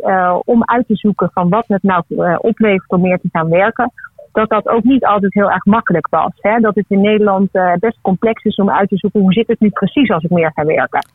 om 0.44 0.64
uit 0.64 0.86
te 0.86 0.96
zoeken 0.96 1.30
van 1.32 1.48
wat 1.48 1.64
het 1.66 1.82
nou 1.82 2.02
oplevert 2.38 2.90
om 2.90 3.00
meer 3.00 3.18
te 3.18 3.28
gaan 3.32 3.48
werken, 3.48 3.92
dat 4.34 4.48
dat 4.48 4.68
ook 4.68 4.84
niet 4.84 5.04
altijd 5.04 5.34
heel 5.34 5.50
erg 5.50 5.64
makkelijk 5.64 6.06
was. 6.10 6.32
Hè? 6.40 6.60
Dat 6.60 6.74
het 6.74 6.84
in 6.88 7.00
Nederland 7.00 7.48
eh, 7.52 7.72
best 7.78 7.98
complex 8.02 8.44
is 8.44 8.56
om 8.56 8.70
uit 8.70 8.88
te 8.88 8.96
zoeken 8.96 9.20
hoe 9.20 9.32
zit 9.32 9.46
het 9.46 9.60
nu 9.60 9.70
precies 9.70 10.10
als 10.10 10.24
ik 10.24 10.30
meer 10.30 10.52
ga 10.54 10.64
werken. 10.64 11.06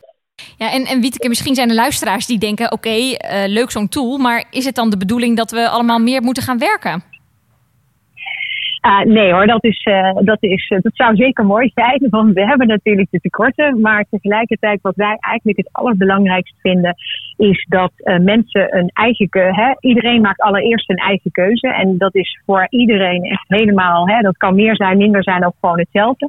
Ja, 0.56 0.72
en, 0.72 0.84
en 0.84 1.00
Wieteke, 1.00 1.28
misschien 1.28 1.54
zijn 1.54 1.68
er 1.68 1.74
luisteraars 1.74 2.26
die 2.26 2.38
denken... 2.38 2.72
oké, 2.72 2.88
eh, 2.88 3.48
leuk 3.48 3.70
zo'n 3.70 3.88
tool, 3.88 4.18
maar 4.18 4.44
is 4.50 4.64
het 4.64 4.74
dan 4.74 4.90
de 4.90 4.96
bedoeling... 4.96 5.36
dat 5.36 5.50
we 5.50 5.68
allemaal 5.68 5.98
meer 5.98 6.22
moeten 6.22 6.42
gaan 6.42 6.58
werken? 6.58 7.02
Ah, 8.80 9.04
nee 9.04 9.32
hoor, 9.32 9.46
dat, 9.46 9.64
is, 9.64 9.82
eh, 9.82 10.10
dat, 10.14 10.42
is, 10.42 10.68
eh, 10.68 10.78
dat 10.80 10.96
zou 10.96 11.16
zeker 11.16 11.44
mooi 11.44 11.70
zijn, 11.74 12.06
want 12.10 12.34
we 12.34 12.46
hebben 12.46 12.66
natuurlijk 12.66 13.08
de 13.10 13.20
tekorten. 13.20 13.80
Maar 13.80 14.04
tegelijkertijd, 14.10 14.80
wat 14.82 14.96
wij 14.96 15.16
eigenlijk 15.20 15.58
het 15.58 15.68
allerbelangrijkst 15.72 16.54
vinden, 16.60 16.94
is 17.36 17.66
dat 17.68 17.92
eh, 17.96 18.18
mensen 18.18 18.76
een 18.76 18.90
eigen 18.92 19.28
keuze. 19.28 19.76
Iedereen 19.80 20.20
maakt 20.20 20.40
allereerst 20.40 20.90
een 20.90 20.96
eigen 20.96 21.30
keuze. 21.30 21.68
En 21.68 21.98
dat 21.98 22.14
is 22.14 22.40
voor 22.46 22.66
iedereen 22.68 23.24
echt 23.24 23.48
helemaal, 23.48 24.08
hè, 24.08 24.20
dat 24.20 24.36
kan 24.36 24.54
meer 24.54 24.76
zijn, 24.76 24.96
minder 24.96 25.22
zijn, 25.22 25.46
ook 25.46 25.56
gewoon 25.60 25.78
hetzelfde. 25.78 26.28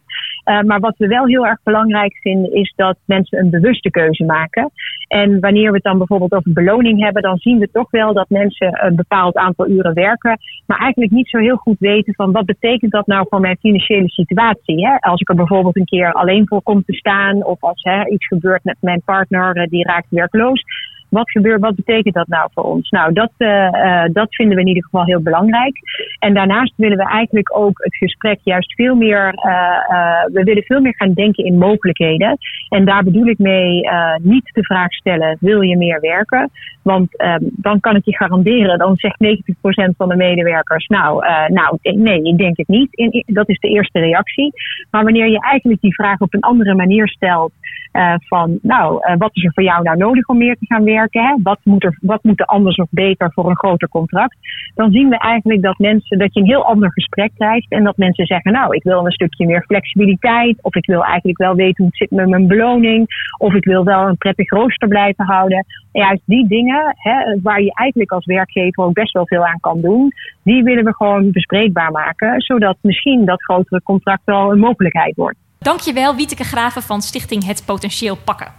Maar 0.66 0.80
wat 0.80 0.98
we 0.98 1.08
wel 1.08 1.26
heel 1.26 1.48
erg 1.48 1.60
belangrijk 1.64 2.14
vinden, 2.22 2.54
is 2.54 2.74
dat 2.76 2.98
mensen 3.06 3.40
een 3.40 3.50
bewuste 3.50 3.92
keuze 3.92 4.24
maken. 4.24 4.72
En 5.08 5.40
wanneer 5.40 5.68
we 5.68 5.76
het 5.76 5.84
dan 5.84 5.98
bijvoorbeeld 5.98 6.34
over 6.34 6.54
beloning 6.54 7.04
hebben, 7.04 7.22
dan 7.22 7.38
zien 7.38 7.60
we 7.60 7.70
toch 7.72 7.92
wel 7.92 8.14
dat 8.14 8.30
mensen 8.30 8.86
een 8.86 8.96
bepaald 8.96 9.36
aantal 9.36 9.68
uren 9.68 9.94
werken, 9.94 10.38
maar 10.66 10.80
eigenlijk 10.80 11.12
niet 11.12 11.30
zo 11.30 11.38
heel 11.38 11.56
goed 11.56 11.80
weten 11.80 12.14
van 12.14 12.32
wat 12.32 12.41
betekent 12.46 12.92
dat 12.92 13.08
nou 13.08 13.26
voor 13.30 13.40
mijn 13.40 13.58
financiële 13.60 14.10
situatie. 14.10 14.88
Hè? 14.88 14.96
Als 15.00 15.22
ik 15.22 15.30
er 15.30 15.36
bijvoorbeeld 15.36 15.76
een 15.76 15.86
keer 15.86 16.12
alleen 16.14 16.48
voor 16.48 16.62
kom 16.62 16.84
te 16.84 16.94
staan, 16.94 17.44
of 17.44 17.64
als 17.64 17.84
hè, 17.84 18.06
iets 18.06 18.28
gebeurt 18.28 18.64
met 18.64 18.78
mijn 18.80 19.02
partner, 19.06 19.56
eh, 19.56 19.68
die 19.68 19.84
raakt 19.84 20.08
werkloos. 20.10 20.64
Wat 21.12 21.32
gebeurt, 21.32 21.62
wat 21.62 21.76
betekent 21.76 22.14
dat 22.14 22.28
nou 22.28 22.50
voor 22.54 22.64
ons? 22.64 22.90
Nou, 22.90 23.14
dat, 23.14 23.32
eh, 23.38 23.66
eh, 23.66 24.10
dat 24.14 24.36
vinden 24.36 24.56
we 24.56 24.62
in 24.62 24.68
ieder 24.68 24.84
geval 24.84 25.06
heel 25.06 25.22
belangrijk. 25.22 25.80
En 26.20 26.34
daarnaast 26.34 26.74
willen 26.76 26.98
we 26.98 27.10
eigenlijk 27.10 27.58
ook 27.58 27.84
het 27.84 27.96
gesprek 27.96 28.40
juist 28.44 28.74
veel 28.74 28.96
meer, 28.96 29.34
eh, 29.34 30.24
we 30.34 30.44
willen 30.44 30.64
veel 30.64 30.82
meer 30.82 30.96
gaan 30.96 31.14
denken 31.14 31.46
in 31.46 31.58
mogelijkheden. 31.58 32.38
En 32.70 32.86
daar 32.86 33.04
bedoel 33.04 33.26
ik 33.26 33.38
mee 33.38 33.90
niet 34.22 34.50
de 34.54 34.64
vraag 34.64 34.94
stellen, 34.94 35.38
wil 35.40 35.62
je 35.62 35.78
meer 35.78 36.00
werken? 36.00 36.50
Want 36.84 37.18
ehm, 37.18 37.40
dan 37.42 37.80
kan 37.80 37.96
ik 37.96 38.06
je 38.06 38.16
garanderen, 38.18 38.78
dan 38.78 38.96
zegt 38.96 39.20
90% 39.20 39.96
van 39.98 40.10
de 40.10 40.16
medewerkers, 40.16 40.88
nou, 40.88 41.26
nou 41.48 41.78
nee, 41.82 42.24
ik 42.24 42.38
denk 42.38 42.58
het 42.58 42.68
niet. 42.68 42.94
In- 42.96 43.24
dat 43.26 43.50
is 43.50 43.60
de 43.60 43.70
eerste 43.70 44.00
reactie. 44.00 44.52
Maar 44.92 45.04
wanneer 45.04 45.28
je 45.28 45.42
eigenlijk 45.42 45.82
die 45.82 45.94
vraag 45.94 46.20
op 46.20 46.34
een 46.34 46.40
andere 46.40 46.76
manier 46.76 47.08
stelt, 47.08 47.52
eh, 47.92 48.14
van, 48.18 48.60
nou, 48.62 48.98
eh, 49.02 49.16
wat 49.18 49.36
is 49.36 49.44
er 49.44 49.54
voor 49.54 49.64
jou 49.64 49.84
nou 49.84 49.98
nodig 49.98 50.28
om 50.28 50.38
meer 50.38 50.56
te 50.56 50.66
gaan 50.66 50.84
werken? 50.84 51.24
Hè? 51.24 51.36
Wat, 51.44 51.60
moet 51.64 51.84
er, 51.84 51.98
wat 52.02 52.24
moet 52.24 52.40
er 52.40 52.46
anders 52.46 52.76
of 52.76 52.88
beter 52.90 53.32
voor 53.34 53.50
een 53.50 53.58
groter 53.58 53.90
contract? 53.90 54.38
Dan 54.76 54.92
zien 54.92 55.10
we 55.10 55.18
eigenlijk 55.18 55.62
dat 55.62 55.78
mensen, 55.78 56.18
dat 56.18 56.34
je 56.34 56.40
een 56.40 56.46
heel 56.46 56.66
ander 56.66 56.92
gesprek 56.92 57.32
krijgt. 57.36 57.72
En 57.72 57.84
dat 57.84 57.98
mensen 57.98 58.26
zeggen, 58.26 58.52
nou, 58.52 58.76
ik 58.76 58.84
wil 58.84 59.06
een 59.06 59.12
stukje 59.12 59.46
meer 59.46 59.64
flexibiliteit. 59.64 60.64
Of 60.64 60.76
ik 60.76 60.86
wil 60.86 61.04
eigenlijk 61.04 61.38
wel 61.38 61.56
weten 61.56 61.76
hoe 61.78 61.86
het 61.86 61.98
zit 61.98 62.12
met 62.12 62.30
mijn 62.30 62.48
beloning. 62.48 63.08
Of 63.38 63.54
ik 63.54 63.66
wil 63.66 63.84
wel 63.84 64.08
een 64.08 64.18
prettig 64.18 64.50
rooster 64.50 64.88
blijven 64.88 65.26
houden. 65.26 65.66
En 65.92 66.02
juist 66.02 66.22
die 66.26 66.48
dingen, 66.48 66.96
hè, 66.98 67.40
waar 67.42 67.62
je 67.62 67.74
eigenlijk 67.74 68.12
als 68.12 68.26
werkgever 68.26 68.84
ook 68.84 68.94
best 68.94 69.14
wel 69.14 69.28
veel 69.28 69.46
aan 69.46 69.60
kan 69.60 69.82
doen. 69.82 70.12
Die 70.44 70.64
willen 70.64 70.84
we 70.84 70.96
gewoon 70.96 71.32
bespreekbaar 71.32 71.92
maken. 71.92 72.42
Zodat 72.42 72.78
misschien 72.82 73.26
dat 73.26 73.44
grotere 73.44 73.82
contract 73.84 74.22
wel 74.26 74.52
een 74.52 74.60
mogelijkheid 74.60 75.16
wordt. 75.16 75.38
Dankjewel, 75.64 76.16
Wieteke 76.16 76.44
Graven 76.44 76.82
van 76.82 77.02
Stichting 77.02 77.46
Het 77.46 77.66
Potentieel 77.66 78.16
Pakken. 78.16 78.54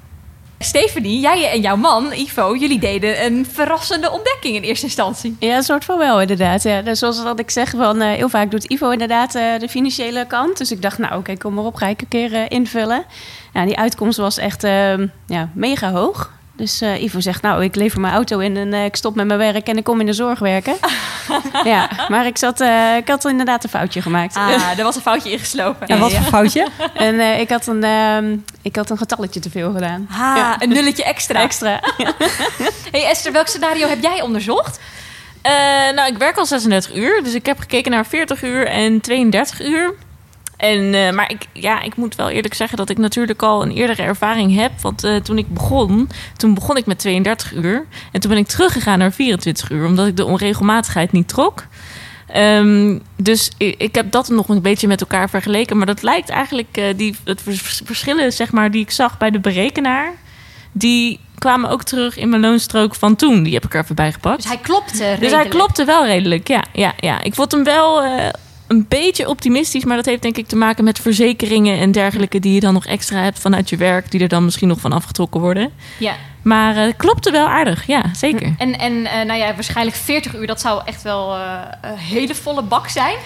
Stephanie, 0.58 1.20
jij 1.20 1.50
en 1.50 1.60
jouw 1.60 1.76
man, 1.76 2.12
Ivo, 2.12 2.56
jullie 2.56 2.78
deden 2.78 3.24
een 3.24 3.46
verrassende 3.46 4.10
ontdekking 4.10 4.56
in 4.56 4.62
eerste 4.62 4.84
instantie. 4.86 5.36
Ja, 5.38 5.56
een 5.56 5.62
soort 5.62 5.84
van 5.84 5.98
wel 5.98 6.20
inderdaad. 6.20 6.62
Ja. 6.62 6.82
Dus 6.82 6.98
zoals 6.98 7.22
wat 7.22 7.38
ik 7.38 7.50
zeg, 7.50 7.70
van, 7.70 8.00
eh, 8.00 8.10
heel 8.10 8.28
vaak 8.28 8.50
doet 8.50 8.64
Ivo 8.64 8.90
inderdaad 8.90 9.34
eh, 9.34 9.58
de 9.58 9.68
financiële 9.68 10.26
kant. 10.26 10.58
Dus 10.58 10.70
ik 10.70 10.82
dacht, 10.82 10.98
nou 10.98 11.18
oké, 11.18 11.36
kom 11.36 11.54
maar 11.54 11.64
op, 11.64 11.74
ga 11.74 11.86
ik 11.86 12.00
een 12.00 12.08
keer 12.08 12.34
eh, 12.34 12.44
invullen. 12.48 13.04
Ja, 13.52 13.64
die 13.64 13.78
uitkomst 13.78 14.18
was 14.18 14.38
echt 14.38 14.64
eh, 14.64 14.98
ja, 15.26 15.50
mega 15.54 15.90
hoog. 15.90 16.30
Dus 16.56 16.80
eh, 16.80 17.02
Ivo 17.02 17.20
zegt, 17.20 17.42
nou, 17.42 17.64
ik 17.64 17.74
lever 17.74 18.00
mijn 18.00 18.14
auto 18.14 18.38
in 18.38 18.56
en 18.56 18.72
eh, 18.72 18.84
ik 18.84 18.96
stop 18.96 19.14
met 19.14 19.26
mijn 19.26 19.38
werk 19.38 19.68
en 19.68 19.76
ik 19.76 19.84
kom 19.84 20.00
in 20.00 20.06
de 20.06 20.12
zorg 20.12 20.38
werken. 20.38 20.74
ja, 21.64 21.90
maar 22.08 22.26
ik, 22.26 22.38
zat, 22.38 22.60
eh, 22.60 22.96
ik 22.96 23.08
had 23.08 23.24
inderdaad 23.24 23.64
een 23.64 23.70
foutje 23.70 24.02
gemaakt. 24.02 24.36
Ah, 24.36 24.50
er 24.78 24.84
was 24.84 24.96
een 24.96 25.02
foutje 25.02 25.30
ingeslopen. 25.30 25.86
En 25.86 25.98
wat 25.98 26.12
voor 26.12 26.24
foutje? 26.26 26.66
En 26.94 27.20
eh, 27.20 27.40
ik, 27.40 27.48
had 27.50 27.66
een, 27.66 27.84
ehm, 27.84 28.36
ik 28.62 28.76
had 28.76 28.90
een 28.90 28.98
getalletje 28.98 29.40
te 29.40 29.50
veel 29.50 29.72
gedaan. 29.72 30.06
Ha, 30.10 30.36
Ja. 30.36 30.56
een 30.62 30.68
nulletje 30.68 31.04
extra. 31.04 31.40
Extra. 31.40 31.80
Hey 32.90 33.04
Esther, 33.04 33.32
welk 33.32 33.46
scenario 33.46 33.88
heb 33.88 34.02
jij 34.02 34.22
onderzocht? 34.22 34.80
Eh, 35.42 35.52
nou, 35.94 36.12
ik 36.12 36.18
werk 36.18 36.36
al 36.36 36.46
36 36.46 36.94
uur, 36.94 37.22
dus 37.22 37.34
ik 37.34 37.46
heb 37.46 37.58
gekeken 37.58 37.90
naar 37.90 38.06
40 38.06 38.42
uur 38.42 38.66
en 38.66 39.00
32 39.00 39.60
uur. 39.62 39.94
En, 40.62 40.94
eh, 40.94 41.12
maar 41.12 41.30
ik, 41.30 41.46
ja, 41.52 41.80
ik 41.82 41.96
moet 41.96 42.14
wel 42.14 42.30
eerlijk 42.30 42.54
zeggen 42.54 42.76
dat 42.76 42.90
ik 42.90 42.98
natuurlijk 42.98 43.42
al 43.42 43.62
een 43.62 43.70
eerdere 43.70 44.02
ervaring 44.02 44.54
heb. 44.54 44.80
Want 44.80 45.04
eh, 45.04 45.16
toen 45.16 45.38
ik 45.38 45.54
begon, 45.54 46.08
toen 46.36 46.54
begon 46.54 46.76
ik 46.76 46.86
met 46.86 46.98
32 46.98 47.52
uur. 47.52 47.86
En 48.12 48.20
toen 48.20 48.30
ben 48.30 48.38
ik 48.40 48.46
teruggegaan 48.46 48.98
naar 48.98 49.12
24 49.12 49.70
uur, 49.70 49.86
omdat 49.86 50.06
ik 50.06 50.16
de 50.16 50.24
onregelmatigheid 50.24 51.12
niet 51.12 51.28
trok. 51.28 51.66
Ehm, 52.26 52.98
dus 53.16 53.50
ik, 53.56 53.74
ik 53.78 53.94
heb 53.94 54.10
dat 54.10 54.28
nog 54.28 54.48
een 54.48 54.62
beetje 54.62 54.86
met 54.88 55.00
elkaar 55.00 55.30
vergeleken. 55.30 55.76
Maar 55.76 55.86
dat 55.86 56.02
lijkt 56.02 56.28
eigenlijk, 56.28 56.76
eh, 56.76 56.84
die, 56.96 57.16
het 57.24 57.42
vers- 57.42 57.82
verschillen 57.84 58.32
zeg 58.32 58.52
maar, 58.52 58.70
die 58.70 58.82
ik 58.82 58.90
zag 58.90 59.18
bij 59.18 59.30
de 59.30 59.40
berekenaar... 59.40 60.12
die 60.72 61.20
kwamen 61.38 61.70
ook 61.70 61.82
terug 61.82 62.16
in 62.16 62.28
mijn 62.28 62.42
loonstrook 62.42 62.94
van 62.94 63.16
toen. 63.16 63.42
Die 63.42 63.54
heb 63.54 63.64
ik 63.64 63.74
er 63.74 63.82
even 63.82 63.94
bij 63.94 64.12
gepakt. 64.12 64.36
Dus 64.36 64.46
hij 64.46 64.58
klopte 64.58 65.16
Dus 65.20 65.32
hij 65.32 65.48
klopte 65.48 65.84
wel 65.84 66.06
redelijk, 66.06 66.48
ja. 66.48 66.64
ja, 66.72 66.92
ja. 66.98 67.22
Ik 67.22 67.34
vond 67.34 67.52
hem 67.52 67.64
wel 67.64 68.02
een 68.72 68.86
beetje 68.88 69.28
optimistisch, 69.28 69.84
maar 69.84 69.96
dat 69.96 70.06
heeft 70.06 70.22
denk 70.22 70.36
ik 70.36 70.46
te 70.46 70.56
maken 70.56 70.84
met 70.84 70.98
verzekeringen 70.98 71.78
en 71.78 71.92
dergelijke 71.92 72.38
die 72.40 72.54
je 72.54 72.60
dan 72.60 72.74
nog 72.74 72.86
extra 72.86 73.22
hebt 73.22 73.38
vanuit 73.38 73.68
je 73.68 73.76
werk, 73.76 74.10
die 74.10 74.20
er 74.20 74.28
dan 74.28 74.44
misschien 74.44 74.68
nog 74.68 74.80
van 74.80 74.92
afgetrokken 74.92 75.40
worden. 75.40 75.70
Ja. 75.98 76.14
Maar 76.42 76.76
eh 76.76 76.92
klopte 76.96 77.30
wel 77.30 77.46
aardig, 77.46 77.86
ja, 77.86 78.02
zeker. 78.14 78.54
En, 78.58 78.78
en 78.78 79.06
eh, 79.06 79.24
nou 79.26 79.38
ja, 79.38 79.54
waarschijnlijk 79.54 79.96
40 79.96 80.34
uur, 80.34 80.46
dat 80.46 80.60
zou 80.60 80.82
echt 80.84 81.02
wel 81.02 81.34
eh, 81.34 81.60
een 81.82 81.96
hele 81.96 82.34
volle 82.34 82.62
bak 82.62 82.88
zijn. 82.88 83.16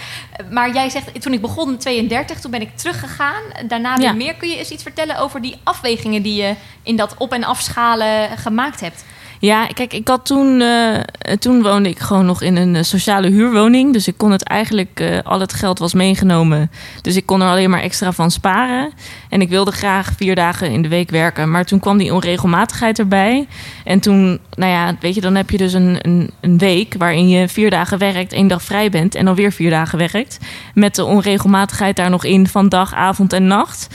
Maar 0.51 0.73
jij 0.73 0.89
zegt, 0.89 1.21
toen 1.21 1.33
ik 1.33 1.41
begon 1.41 1.77
32, 1.77 2.39
toen 2.39 2.51
ben 2.51 2.61
ik 2.61 2.77
teruggegaan. 2.77 3.41
Daarna 3.67 3.95
weer 3.95 4.05
Ja. 4.05 4.13
meer. 4.13 4.33
Kun 4.35 4.49
je 4.49 4.57
eens 4.57 4.69
iets 4.71 4.83
vertellen 4.83 5.17
over 5.19 5.41
die 5.41 5.55
afwegingen 5.63 6.21
die 6.21 6.41
je 6.41 6.53
in 6.83 6.95
dat 6.95 7.15
op- 7.17 7.33
en 7.33 7.43
afschalen 7.43 8.37
gemaakt 8.37 8.79
hebt? 8.79 9.03
Ja, 9.39 9.67
kijk, 9.67 9.93
ik 9.93 10.07
had 10.07 10.25
toen, 10.25 10.61
eh, 10.61 10.99
toen 11.39 11.61
woonde 11.61 11.89
ik 11.89 11.99
gewoon 11.99 12.25
nog 12.25 12.41
in 12.41 12.55
een 12.55 12.75
eh, 12.75 12.83
sociale 12.83 13.29
huurwoning. 13.29 13.93
Dus 13.93 14.07
ik 14.07 14.17
kon 14.17 14.31
het 14.31 14.43
eigenlijk, 14.43 14.99
eh, 14.99 15.17
al 15.23 15.39
het 15.39 15.53
geld 15.53 15.79
was 15.79 15.93
meegenomen. 15.93 16.71
Dus 17.01 17.15
ik 17.15 17.25
kon 17.25 17.41
er 17.41 17.49
alleen 17.49 17.69
maar 17.69 17.81
extra 17.81 18.11
van 18.11 18.31
sparen. 18.31 18.91
En 19.29 19.41
ik 19.41 19.49
wilde 19.49 19.71
graag 19.71 20.11
vier 20.17 20.35
dagen 20.35 20.71
in 20.71 20.81
de 20.81 20.87
week 20.87 21.09
werken. 21.09 21.51
Maar 21.51 21.65
toen 21.65 21.79
kwam 21.79 21.97
die 21.97 22.13
onregelmatigheid 22.13 22.99
erbij. 22.99 23.47
En 23.83 23.99
toen, 23.99 24.39
nou 24.55 24.71
ja, 24.71 24.95
weet 24.99 25.15
je, 25.15 25.21
dan 25.21 25.35
heb 25.35 25.49
je 25.49 25.57
dus 25.57 25.73
een, 25.73 25.97
een, 26.01 26.31
een 26.41 26.57
week 26.57 26.95
waarin 26.97 27.29
je 27.29 27.47
vier 27.47 27.69
dagen 27.69 27.97
werkt, 27.97 28.33
één 28.33 28.47
dag 28.47 28.63
vrij 28.63 28.89
bent 28.89 29.15
en 29.15 29.25
dan 29.25 29.35
weer 29.35 29.51
vier 29.51 29.69
dagen 29.69 29.97
werkt. 29.97 30.39
Met 30.73 30.95
de 30.95 31.05
onregelmatigheid 31.05 31.95
daar 31.95 32.09
nog 32.09 32.23
in 32.23 32.47
van 32.47 32.69
dag, 32.69 32.93
avond 32.93 33.33
en 33.33 33.47
nacht 33.47 33.87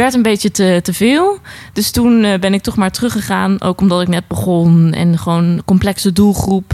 werd 0.00 0.14
een 0.14 0.22
beetje 0.22 0.50
te, 0.50 0.80
te 0.82 0.92
veel. 0.92 1.38
Dus 1.72 1.90
toen 1.90 2.24
eh, 2.24 2.38
ben 2.38 2.54
ik 2.54 2.62
toch 2.62 2.76
maar 2.76 2.90
teruggegaan. 2.90 3.60
Ook 3.60 3.80
omdat 3.80 4.02
ik 4.02 4.08
net 4.08 4.28
begon 4.28 4.92
en 4.92 5.18
gewoon 5.18 5.62
complexe 5.64 6.12
doelgroep. 6.12 6.72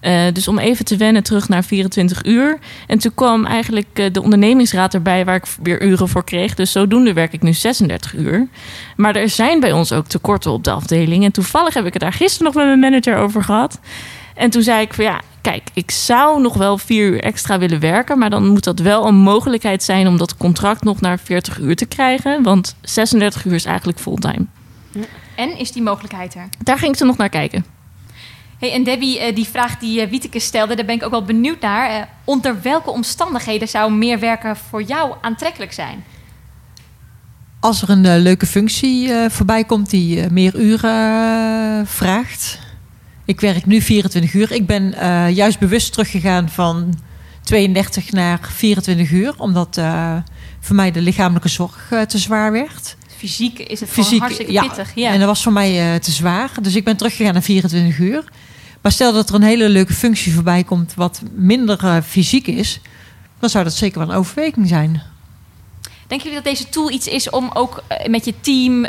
Eh, 0.00 0.22
dus 0.32 0.48
om 0.48 0.58
even 0.58 0.84
te 0.84 0.96
wennen 0.96 1.22
terug 1.22 1.48
naar 1.48 1.64
24 1.64 2.24
uur. 2.24 2.58
En 2.86 2.98
toen 2.98 3.14
kwam 3.14 3.44
eigenlijk 3.44 3.86
eh, 3.92 4.12
de 4.12 4.22
ondernemingsraad 4.22 4.94
erbij 4.94 5.24
waar 5.24 5.34
ik 5.34 5.44
weer 5.62 5.82
uren 5.82 6.08
voor 6.08 6.24
kreeg. 6.24 6.54
Dus 6.54 6.72
zodoende 6.72 7.12
werk 7.12 7.32
ik 7.32 7.42
nu 7.42 7.52
36 7.52 8.14
uur. 8.14 8.48
Maar 8.96 9.16
er 9.16 9.28
zijn 9.28 9.60
bij 9.60 9.72
ons 9.72 9.92
ook 9.92 10.06
tekorten 10.06 10.50
op 10.50 10.64
de 10.64 10.70
afdeling. 10.70 11.24
En 11.24 11.32
toevallig 11.32 11.74
heb 11.74 11.86
ik 11.86 11.92
het 11.92 12.02
daar 12.02 12.12
gisteren 12.12 12.44
nog 12.44 12.54
met 12.54 12.64
mijn 12.64 12.78
manager 12.78 13.16
over 13.16 13.44
gehad. 13.44 13.80
En 14.36 14.50
toen 14.50 14.62
zei 14.62 14.80
ik 14.80 14.94
van 14.94 15.04
ja, 15.04 15.20
kijk, 15.40 15.62
ik 15.72 15.90
zou 15.90 16.40
nog 16.40 16.54
wel 16.54 16.78
vier 16.78 17.08
uur 17.08 17.22
extra 17.22 17.58
willen 17.58 17.80
werken. 17.80 18.18
Maar 18.18 18.30
dan 18.30 18.48
moet 18.48 18.64
dat 18.64 18.78
wel 18.78 19.06
een 19.06 19.14
mogelijkheid 19.14 19.82
zijn 19.82 20.06
om 20.08 20.16
dat 20.16 20.36
contract 20.36 20.84
nog 20.84 21.00
naar 21.00 21.18
40 21.18 21.58
uur 21.58 21.76
te 21.76 21.86
krijgen. 21.86 22.42
Want 22.42 22.76
36 22.80 23.44
uur 23.44 23.54
is 23.54 23.64
eigenlijk 23.64 23.98
fulltime. 23.98 24.46
En 25.34 25.58
is 25.58 25.72
die 25.72 25.82
mogelijkheid 25.82 26.34
er? 26.34 26.48
Daar 26.62 26.78
ging 26.78 26.96
ze 26.96 27.04
nog 27.04 27.16
naar 27.16 27.28
kijken. 27.28 27.64
Hey, 28.58 28.72
en 28.72 28.84
Debbie, 28.84 29.18
eh, 29.18 29.34
die 29.34 29.46
vraag 29.46 29.78
die 29.78 30.00
eh, 30.00 30.10
Wieteke 30.10 30.40
stelde, 30.40 30.74
daar 30.74 30.84
ben 30.84 30.94
ik 30.94 31.04
ook 31.04 31.10
wel 31.10 31.24
benieuwd 31.24 31.60
naar. 31.60 31.90
Eh, 31.90 32.02
onder 32.24 32.62
welke 32.62 32.90
omstandigheden 32.90 33.68
zou 33.68 33.92
meer 33.92 34.18
werken 34.18 34.56
voor 34.56 34.82
jou 34.82 35.14
aantrekkelijk 35.20 35.72
zijn? 35.72 36.04
Als 37.60 37.82
er 37.82 37.90
een 37.90 38.18
leuke 38.18 38.46
functie 38.46 39.12
eh, 39.12 39.30
voorbij 39.30 39.64
komt 39.64 39.90
die 39.90 40.20
eh, 40.20 40.30
meer 40.30 40.60
uren 40.60 41.86
vraagt. 41.86 42.58
Ik 43.26 43.40
werk 43.40 43.66
nu 43.66 43.80
24 43.80 44.34
uur. 44.34 44.52
Ik 44.52 44.66
ben 44.66 44.94
eh, 44.94 45.36
juist 45.36 45.58
bewust 45.58 45.92
teruggegaan 45.92 46.48
van 46.48 46.94
32 47.42 48.12
naar 48.12 48.40
24 48.54 49.10
uur. 49.10 49.34
Omdat 49.36 49.76
eh, 49.76 50.16
voor 50.60 50.76
mij 50.76 50.90
de 50.90 51.00
lichamelijke 51.00 51.48
zorg 51.48 51.86
eh, 51.90 52.02
te 52.02 52.18
zwaar 52.18 52.52
werd. 52.52 52.96
Fysiek 53.16 53.58
is 53.58 53.80
het 53.80 53.90
gewoon 53.90 54.18
hartstikke 54.18 54.52
ja. 54.52 54.62
pittig. 54.62 54.94
Ja. 54.94 55.12
En 55.12 55.18
dat 55.18 55.28
was 55.28 55.42
voor 55.42 55.52
mij 55.52 55.98
te 55.98 56.10
zwaar. 56.10 56.50
Dus 56.62 56.74
ik 56.74 56.84
ben 56.84 56.96
teruggegaan 56.96 57.32
naar 57.32 57.42
24 57.42 57.98
uur. 57.98 58.24
Maar 58.80 58.92
stel 58.92 59.12
dat 59.12 59.28
er 59.28 59.34
een 59.34 59.42
hele 59.42 59.68
leuke 59.68 59.92
functie 59.92 60.32
voorbij 60.32 60.64
komt 60.64 60.94
wat 60.94 61.22
minder 61.34 62.02
fysiek 62.02 62.46
is. 62.46 62.80
Dan 63.38 63.50
zou 63.50 63.64
dat 63.64 63.74
zeker 63.74 63.98
wel 63.98 64.08
een 64.08 64.14
overweging 64.14 64.68
zijn. 64.68 65.02
Denken 66.06 66.28
jullie 66.28 66.42
dat 66.42 66.52
deze 66.52 66.68
tool 66.68 66.90
iets 66.90 67.06
is 67.06 67.30
om 67.30 67.50
ook 67.54 67.82
met 68.06 68.24
je 68.24 68.34
team 68.40 68.84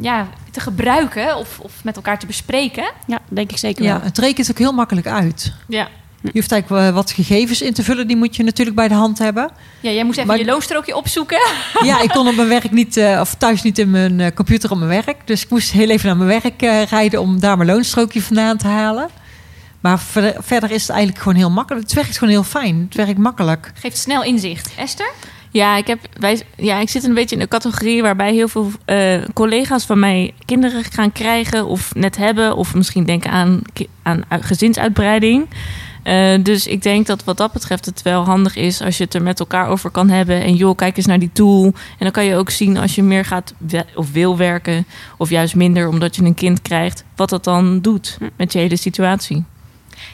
ja, 0.00 0.28
te 0.58 0.64
gebruiken 0.64 1.36
of, 1.36 1.58
of 1.60 1.72
met 1.84 1.96
elkaar 1.96 2.18
te 2.18 2.26
bespreken? 2.26 2.90
Ja, 3.06 3.18
denk 3.28 3.50
ik 3.50 3.56
zeker 3.58 3.84
Ja, 3.84 3.92
wel. 3.92 4.02
het 4.02 4.18
rekent 4.18 4.50
ook 4.50 4.58
heel 4.58 4.72
makkelijk 4.72 5.06
uit. 5.06 5.52
Ja. 5.68 5.88
Je 6.22 6.30
hoeft 6.32 6.52
eigenlijk 6.52 6.82
wel 6.82 6.92
wat 6.92 7.10
gegevens 7.10 7.62
in 7.62 7.72
te 7.74 7.82
vullen. 7.82 8.06
Die 8.06 8.16
moet 8.16 8.36
je 8.36 8.42
natuurlijk 8.42 8.76
bij 8.76 8.88
de 8.88 8.94
hand 8.94 9.18
hebben. 9.18 9.50
Ja, 9.80 9.90
jij 9.90 10.04
moest 10.04 10.16
even 10.16 10.28
Maar- 10.28 10.38
je 10.38 10.44
loonstrookje 10.44 10.96
opzoeken. 10.96 11.40
Ja, 11.82 12.00
ik 12.00 12.08
kon 12.10 12.28
op 12.28 12.36
mijn 12.36 12.48
werk 12.48 12.70
niet, 12.70 12.96
eh, 12.96 13.18
of 13.20 13.34
thuis 13.34 13.62
niet 13.62 13.78
in 13.78 13.90
mijn 13.90 14.20
eh, 14.20 14.34
computer 14.34 14.70
op 14.70 14.78
mijn 14.78 15.04
werk. 15.04 15.26
Dus 15.26 15.42
ik 15.44 15.50
moest 15.50 15.70
heel 15.72 15.88
even 15.88 16.06
naar 16.06 16.16
mijn 16.26 16.40
werk 16.42 16.62
eh, 16.62 16.82
rijden 16.82 17.20
om 17.20 17.40
daar 17.40 17.56
mijn 17.56 17.68
loonstrookje 17.70 18.22
vandaan 18.22 18.56
te 18.56 18.66
halen. 18.66 19.08
Maar 19.80 19.98
verder, 19.98 20.34
verder 20.38 20.70
is 20.70 20.80
het 20.82 20.90
eigenlijk 20.90 21.18
gewoon 21.22 21.38
heel 21.38 21.50
makkelijk. 21.50 21.84
Het 21.84 21.94
werkt 21.94 22.18
gewoon 22.18 22.32
heel 22.32 22.44
fijn. 22.44 22.84
Het 22.88 22.94
werkt 22.94 23.18
makkelijk. 23.18 23.72
Geeft 23.74 23.98
snel 23.98 24.22
inzicht. 24.24 24.70
Esther? 24.76 25.10
Ja, 25.58 25.76
ik, 25.76 25.86
heb, 25.86 25.98
wij, 26.12 26.42
ja, 26.56 26.78
ik 26.80 26.88
zit 26.88 27.04
een 27.04 27.14
beetje 27.14 27.36
in 27.36 27.42
een 27.42 27.48
categorie 27.48 28.02
waarbij 28.02 28.32
heel 28.32 28.48
veel 28.48 28.70
eh, 28.84 29.22
collega's 29.34 29.84
van 29.84 29.98
mij 29.98 30.34
kinderen 30.44 30.84
gaan 30.84 31.12
krijgen 31.12 31.66
of 31.66 31.94
net 31.94 32.16
hebben. 32.16 32.56
Of 32.56 32.74
misschien 32.74 33.04
denken 33.04 33.30
aan, 33.30 33.62
aan 34.02 34.22
uit- 34.28 34.44
gezinsuitbreiding. 34.44 35.46
Eh, 36.02 36.42
dus 36.42 36.66
ik 36.66 36.82
denk 36.82 37.06
dat 37.06 37.24
wat 37.24 37.36
dat 37.36 37.52
betreft 37.52 37.84
het 37.84 38.02
wel 38.02 38.24
handig 38.24 38.56
is 38.56 38.82
als 38.82 38.96
je 38.98 39.04
het 39.04 39.14
er 39.14 39.22
met 39.22 39.40
elkaar 39.40 39.68
over 39.68 39.90
kan 39.90 40.08
hebben. 40.08 40.42
En 40.42 40.54
joh, 40.54 40.76
kijk 40.76 40.96
eens 40.96 41.06
naar 41.06 41.18
die 41.18 41.32
tool. 41.32 41.64
En 41.64 41.72
dan 41.98 42.10
kan 42.10 42.24
je 42.24 42.36
ook 42.36 42.50
zien 42.50 42.76
als 42.76 42.94
je 42.94 43.02
meer 43.02 43.24
gaat 43.24 43.54
of 43.94 44.12
wil 44.12 44.36
werken. 44.36 44.86
Of 45.16 45.30
juist 45.30 45.54
minder 45.54 45.88
omdat 45.88 46.16
je 46.16 46.22
een 46.22 46.34
kind 46.34 46.62
krijgt. 46.62 47.04
Wat 47.16 47.28
dat 47.28 47.44
dan 47.44 47.80
doet 47.80 48.18
met 48.36 48.52
je 48.52 48.58
hele 48.58 48.76
situatie. 48.76 49.44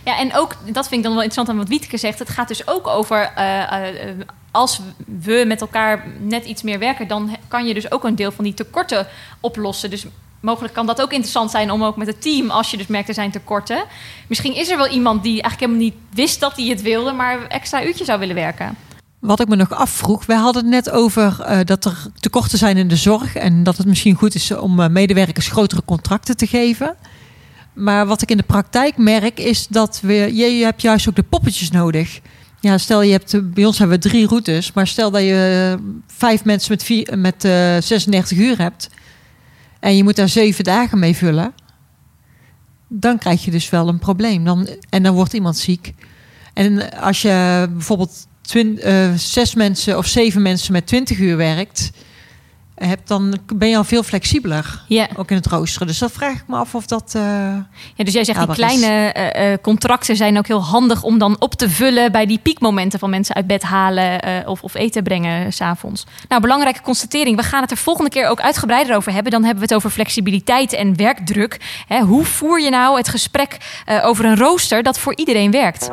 Ja, 0.05 0.19
en 0.19 0.35
ook, 0.35 0.57
dat 0.73 0.89
vind 0.89 1.01
ik 1.01 1.03
dan 1.03 1.15
wel 1.15 1.23
interessant 1.23 1.49
aan 1.49 1.57
wat 1.57 1.69
Wieteke 1.69 1.97
zegt. 1.97 2.19
Het 2.19 2.31
gaat 2.31 2.49
dus 2.49 2.69
ook 2.69 2.87
over, 2.87 3.33
eh, 3.35 4.09
eh, 4.09 4.17
als 4.51 4.81
we 5.21 5.45
met 5.47 5.61
elkaar 5.61 6.05
net 6.21 6.45
iets 6.45 6.63
meer 6.63 6.79
werken... 6.79 7.09
dan 7.09 7.37
kan 7.49 7.67
je 7.67 7.75
dus 7.75 7.91
ook 7.91 8.05
een 8.05 8.17
deel 8.17 8.33
van 8.33 8.45
die 8.45 8.55
tekorten 8.55 9.07
oplossen. 9.41 9.91
Dus 9.91 10.07
mogelijk 10.41 10.75
kan 10.75 10.87
dat 10.87 11.03
ook 11.03 11.11
interessant 11.11 11.51
zijn 11.51 11.71
om 11.71 11.85
ook 11.85 11.97
met 11.97 12.07
het 12.07 12.23
team... 12.23 12.51
als 12.51 12.71
je 12.71 12.77
dus 12.77 12.87
merkt 12.87 13.09
er 13.09 13.15
zijn 13.15 13.31
tekorten. 13.31 13.85
Misschien 14.27 14.55
is 14.55 14.71
er 14.71 14.77
wel 14.77 14.89
iemand 14.89 15.23
die 15.23 15.43
eigenlijk 15.43 15.61
helemaal 15.61 15.83
niet 15.83 16.15
wist 16.15 16.41
dat 16.41 16.57
hij 16.57 16.67
het 16.67 16.83
wilde... 16.83 17.13
maar 17.13 17.47
extra 17.47 17.85
uurtje 17.85 18.05
zou 18.05 18.19
willen 18.19 18.35
werken. 18.35 18.77
Wat 19.19 19.41
ik 19.41 19.49
me 19.49 19.57
nog 19.57 19.73
afvroeg, 19.73 20.27
wij 20.27 20.37
hadden 20.37 20.63
het 20.63 20.71
net 20.71 20.91
over 20.91 21.41
eh, 21.41 21.59
dat 21.65 21.85
er 21.85 22.07
tekorten 22.21 22.59
zijn 22.59 22.77
in 22.77 22.89
de 22.89 22.97
zorg 22.97 23.35
en 23.35 23.63
dat 23.63 23.77
het 23.77 23.87
misschien 23.87 24.15
goed 24.15 24.35
is 24.35 24.51
om 24.51 24.93
medewerkers 24.93 25.49
grotere 25.49 25.83
contracten 25.85 26.37
te 26.37 26.47
geven. 26.47 26.97
Maar 27.75 28.07
wat 28.07 28.23
ik 28.23 28.31
in 28.31 28.37
de 28.37 28.43
praktijk 28.43 28.97
merk 28.97 29.41
is 29.41 29.67
dat 29.67 30.01
we, 30.03 30.35
je, 30.35 30.65
hebt 30.65 30.83
juist 30.83 31.09
ook 31.09 31.17
de 31.17 31.23
poppetjes 31.23 31.71
nodig. 31.71 32.21
Ja, 32.61 32.79
stel 32.79 33.03
je 33.03 33.13
hebt, 33.13 33.55
bij 33.55 33.65
ons 33.65 33.79
hebben 33.79 33.97
we 34.01 34.09
drie 34.09 34.27
routes, 34.27 34.73
maar 34.73 34.87
stel 34.87 35.11
dat 35.11 35.23
je 35.23 35.75
eh, 35.79 35.85
vijf 36.07 36.45
mensen 36.45 36.73
met, 36.73 36.83
vier, 36.83 37.19
met 37.19 37.45
eh 37.45 37.77
36 37.81 38.39
uur 38.39 38.59
hebt 38.59 38.91
en 39.85 39.97
je 39.97 40.05
moet 40.05 40.17
daar 40.17 40.29
zeven 40.29 40.65
dagen 40.65 40.99
mee 40.99 41.17
vullen, 41.17 41.55
dan 42.89 43.19
krijg 43.19 43.45
je 43.45 43.51
dus 43.51 43.71
wel 43.71 43.89
een 43.89 43.99
probleem. 43.99 44.45
Dan, 44.45 44.69
en 44.91 45.03
dan 45.03 45.15
wordt 45.15 45.33
iemand 45.33 45.57
ziek. 45.57 45.95
En 46.53 46.93
als 47.01 47.23
je 47.23 47.67
bijvoorbeeld 47.73 48.27
eh, 48.53 49.13
zes 49.15 49.55
mensen 49.55 49.99
of 49.99 50.07
zeven 50.07 50.43
mensen 50.43 50.73
met 50.73 50.87
20 50.87 51.19
uur 51.19 51.37
werkt, 51.37 51.91
hebt, 52.75 53.09
dan 53.09 53.39
ben 53.55 53.69
je 53.69 53.77
al 53.77 53.85
veel 53.85 54.03
flexibeler. 54.03 54.83
Ja. 54.89 55.09
Ook 55.17 55.31
in 55.31 55.37
het 55.37 55.47
roosteren. 55.47 55.87
Dus 55.87 55.99
dan 55.99 56.11
vraag 56.11 56.35
ik 56.35 56.45
me 56.47 56.57
af 56.57 56.75
of 56.75 56.87
dat. 56.87 57.13
eh, 57.17 57.23
Ja, 57.95 58.05
dus 58.05 58.13
jij 58.13 58.25
zegt 58.25 58.39
die 58.47 58.55
kleine 58.55 58.87
eh, 59.13 59.53
eh, 59.53 59.59
contracten 59.63 60.17
zijn 60.17 60.39
ook 60.39 60.47
heel 60.47 60.63
handig 60.65 61.03
om 61.03 61.19
dan 61.19 61.37
op 61.39 61.55
te 61.55 61.71
vullen 61.71 62.13
bij 62.13 62.27
die 62.27 62.39
piekmomenten 62.39 62.99
van 62.99 63.11
mensen 63.11 63.35
uit 63.35 63.47
bed 63.47 63.63
halen 63.63 64.21
eh, 64.23 64.49
of, 64.49 64.63
of 64.63 64.75
eten 64.75 65.03
brengen 65.03 65.53
s 65.53 65.57
s'avonds. 65.57 66.07
Nou, 66.29 66.41
belangrijke 66.41 66.81
constatering. 66.83 67.37
We 67.37 67.43
gaan 67.43 67.63
het 67.63 67.71
er 67.71 67.77
volgende 67.77 68.11
keer 68.11 68.29
ook 68.29 68.41
uitgebreider 68.41 68.97
over 68.97 69.13
hebben. 69.13 69.33
Dan 69.33 69.41
hebben 69.45 69.61
we 69.61 69.67
het 69.67 69.75
over 69.77 69.91
flexibiliteit 69.91 70.73
en 70.73 70.97
werkdruk. 70.97 71.61
Hè, 71.87 72.01
hoe 72.01 72.25
voer 72.25 72.61
je 72.61 72.71
nou 72.71 72.97
het 72.97 73.09
gesprek 73.09 73.57
eh, 73.85 74.07
over 74.07 74.25
een 74.25 74.37
rooster 74.37 74.83
dat 74.83 74.99
voor 74.99 75.17
iedereen 75.17 75.51
werkt? 75.51 75.91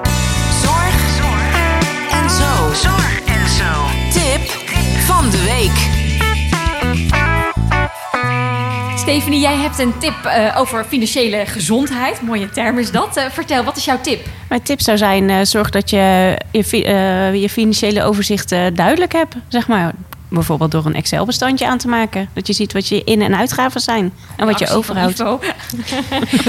Zorg 0.63 1.10
Stephanie, 9.11 9.39
jij 9.39 9.55
hebt 9.55 9.79
een 9.79 9.97
tip 9.97 10.25
eh, 10.25 10.55
over 10.59 10.83
financiële 10.85 11.45
gezondheid. 11.45 12.21
Mooie 12.21 12.49
term 12.49 12.77
is 12.77 12.91
dat. 12.91 13.17
Eh, 13.17 13.25
vertel, 13.29 13.63
wat 13.63 13.77
is 13.77 13.85
jouw 13.85 14.01
tip? 14.01 14.25
Mijn 14.49 14.61
tip 14.61 14.81
zou 14.81 14.97
zijn, 14.97 15.29
eh, 15.29 15.37
zorg 15.43 15.69
dat 15.69 15.89
je 15.89 16.37
je, 16.51 17.39
je 17.39 17.49
financiële 17.49 18.03
overzicht 18.03 18.49
duidelijk 18.73 19.11
hebt. 19.11 19.35
Zeg 19.47 19.67
maar, 19.67 19.93
bijvoorbeeld 20.27 20.71
door 20.71 20.85
een 20.85 20.95
Excel-bestandje 20.95 21.67
aan 21.67 21.77
te 21.77 21.87
maken. 21.87 22.29
Dat 22.33 22.47
je 22.47 22.53
ziet 22.53 22.73
wat 22.73 22.87
je 22.87 23.03
in- 23.03 23.21
en 23.21 23.35
uitgaven 23.35 23.81
zijn. 23.81 24.13
En 24.37 24.45
wat 24.45 24.59
je 24.59 24.69
overhoudt. 24.69 25.23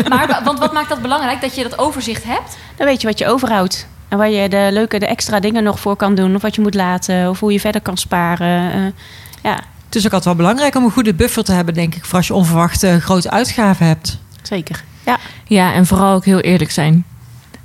Maar, 0.09 0.41
want 0.45 0.59
wat 0.59 0.73
maakt 0.73 0.89
dat 0.89 1.03
belangrijk 1.03 1.41
dat 1.41 1.55
je 1.55 1.63
dat 1.63 1.79
overzicht 1.79 2.25
hebt? 2.25 2.57
Dan 2.77 2.87
weet 2.87 3.01
je 3.01 3.07
wat 3.07 3.19
je 3.19 3.27
overhoudt. 3.27 3.87
En 4.09 4.19
waar 4.19 4.31
je 4.31 4.49
de 4.49 4.69
leuke, 4.73 4.99
de 4.99 5.07
extra 5.07 5.41
dingen 5.41 5.63
nog 5.63 5.81
voor 5.81 5.97
kan 5.97 6.15
doen. 6.15 6.35
Of 6.35 6.43
wat 6.43 6.55
je 6.55 6.61
moet 6.61 6.75
laten. 6.75 7.29
Of 7.29 7.41
hoe 7.41 7.53
je 7.53 7.61
verder 7.61 7.81
kan 7.81 7.97
sparen. 7.97 8.95
ja, 9.43 9.61
het 9.93 10.01
is 10.01 10.07
ook 10.07 10.13
altijd 10.13 10.37
wel 10.37 10.47
belangrijk 10.47 10.75
om 10.75 10.85
een 10.85 10.91
goede 10.91 11.15
buffer 11.15 11.45
te 11.45 11.53
hebben, 11.53 11.75
denk 11.75 11.95
ik, 11.95 12.05
voor 12.05 12.17
als 12.17 12.27
je 12.27 12.35
onverwachte 12.35 13.01
grote 13.01 13.31
uitgaven 13.31 13.87
hebt. 13.87 14.19
zeker. 14.43 14.85
Ja, 15.07 15.19
Ja, 15.47 15.73
en 15.73 15.87
vooral 15.87 16.15
ook 16.15 16.25
heel 16.25 16.41
eerlijk 16.41 16.71
zijn. 16.71 17.05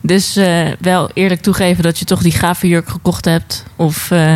Dus 0.02 0.36
eh, 0.36 0.68
wel 0.80 1.10
eerlijk 1.14 1.42
toegeven 1.42 1.84
dat 1.84 2.00
je 2.00 2.06
toch 2.06 2.22
die 2.22 2.32
gave 2.32 2.68
jurk 2.68 2.90
gekocht 2.90 3.26
hebt. 3.26 3.64
Of 3.76 4.12
eh, 4.12 4.34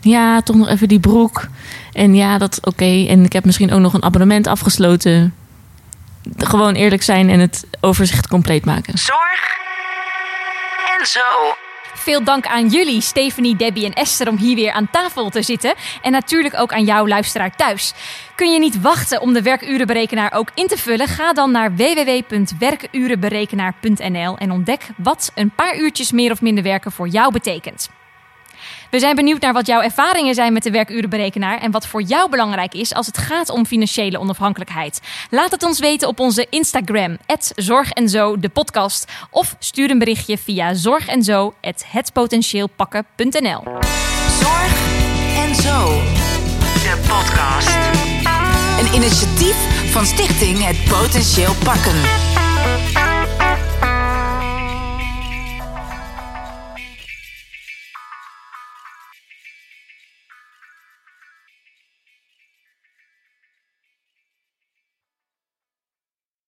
ja, 0.00 0.40
toch 0.40 0.56
nog 0.56 0.68
even 0.68 0.88
die 0.88 1.00
broek. 1.00 1.48
En 1.92 2.14
ja, 2.14 2.38
dat 2.38 2.58
oké. 2.66 3.06
En 3.08 3.24
ik 3.24 3.32
heb 3.32 3.44
misschien 3.44 3.72
ook 3.72 3.80
nog 3.80 3.94
een 3.94 4.02
abonnement 4.02 4.46
afgesloten. 4.46 5.34
Gewoon 6.36 6.74
eerlijk 6.74 7.02
zijn 7.02 7.30
en 7.30 7.40
het 7.40 7.66
overzicht 7.80 8.28
compleet 8.28 8.64
maken. 8.64 8.98
Zorg 8.98 9.56
en 10.98 11.06
zo. 11.06 11.20
Veel 11.94 12.24
dank 12.24 12.46
aan 12.46 12.68
jullie, 12.68 13.00
Stephanie, 13.00 13.56
Debbie 13.56 13.84
en 13.84 13.92
Esther, 13.92 14.28
om 14.28 14.36
hier 14.36 14.54
weer 14.54 14.72
aan 14.72 14.90
tafel 14.90 15.30
te 15.30 15.42
zitten. 15.42 15.74
En 16.02 16.12
natuurlijk 16.12 16.58
ook 16.58 16.72
aan 16.72 16.84
jou, 16.84 17.08
luisteraar 17.08 17.56
thuis. 17.56 17.94
Kun 18.34 18.52
je 18.52 18.58
niet 18.58 18.80
wachten 18.80 19.20
om 19.20 19.32
de 19.32 19.42
werkurenberekenaar 19.42 20.32
ook 20.32 20.50
in 20.54 20.66
te 20.66 20.76
vullen? 20.76 21.08
Ga 21.08 21.32
dan 21.32 21.50
naar 21.50 21.74
www.werkurenberekenaar.nl 21.74 24.38
en 24.38 24.50
ontdek 24.50 24.88
wat 24.96 25.32
een 25.34 25.50
paar 25.50 25.76
uurtjes 25.76 26.12
meer 26.12 26.30
of 26.30 26.42
minder 26.42 26.64
werken 26.64 26.92
voor 26.92 27.08
jou 27.08 27.32
betekent. 27.32 27.90
We 28.94 29.00
zijn 29.00 29.16
benieuwd 29.16 29.40
naar 29.40 29.52
wat 29.52 29.66
jouw 29.66 29.80
ervaringen 29.80 30.34
zijn 30.34 30.52
met 30.52 30.62
de 30.62 30.70
werkurenberekenaar 30.70 31.60
en 31.60 31.70
wat 31.70 31.86
voor 31.86 32.02
jou 32.02 32.30
belangrijk 32.30 32.74
is 32.74 32.94
als 32.94 33.06
het 33.06 33.18
gaat 33.18 33.50
om 33.50 33.66
financiële 33.66 34.18
onafhankelijkheid. 34.18 35.00
Laat 35.30 35.50
het 35.50 35.62
ons 35.62 35.78
weten 35.78 36.08
op 36.08 36.20
onze 36.20 36.46
Instagram, 36.50 37.18
Zorg 37.56 37.90
en 37.90 38.08
Zo, 38.08 38.38
de 38.38 38.48
podcast. 38.48 39.12
Of 39.30 39.56
stuur 39.58 39.90
een 39.90 39.98
berichtje 39.98 40.38
via 40.38 40.74
zorgenzo.hetpotentieelpakken.nl. 40.74 43.62
Zorg 44.40 44.78
en 45.36 45.54
zo. 45.54 46.00
De 46.60 47.02
podcast. 47.08 47.76
Een 48.80 48.94
initiatief 48.94 49.56
van 49.90 50.06
Stichting 50.06 50.64
Het 50.64 50.84
Potentieel 50.88 51.54
Pakken. 51.64 52.42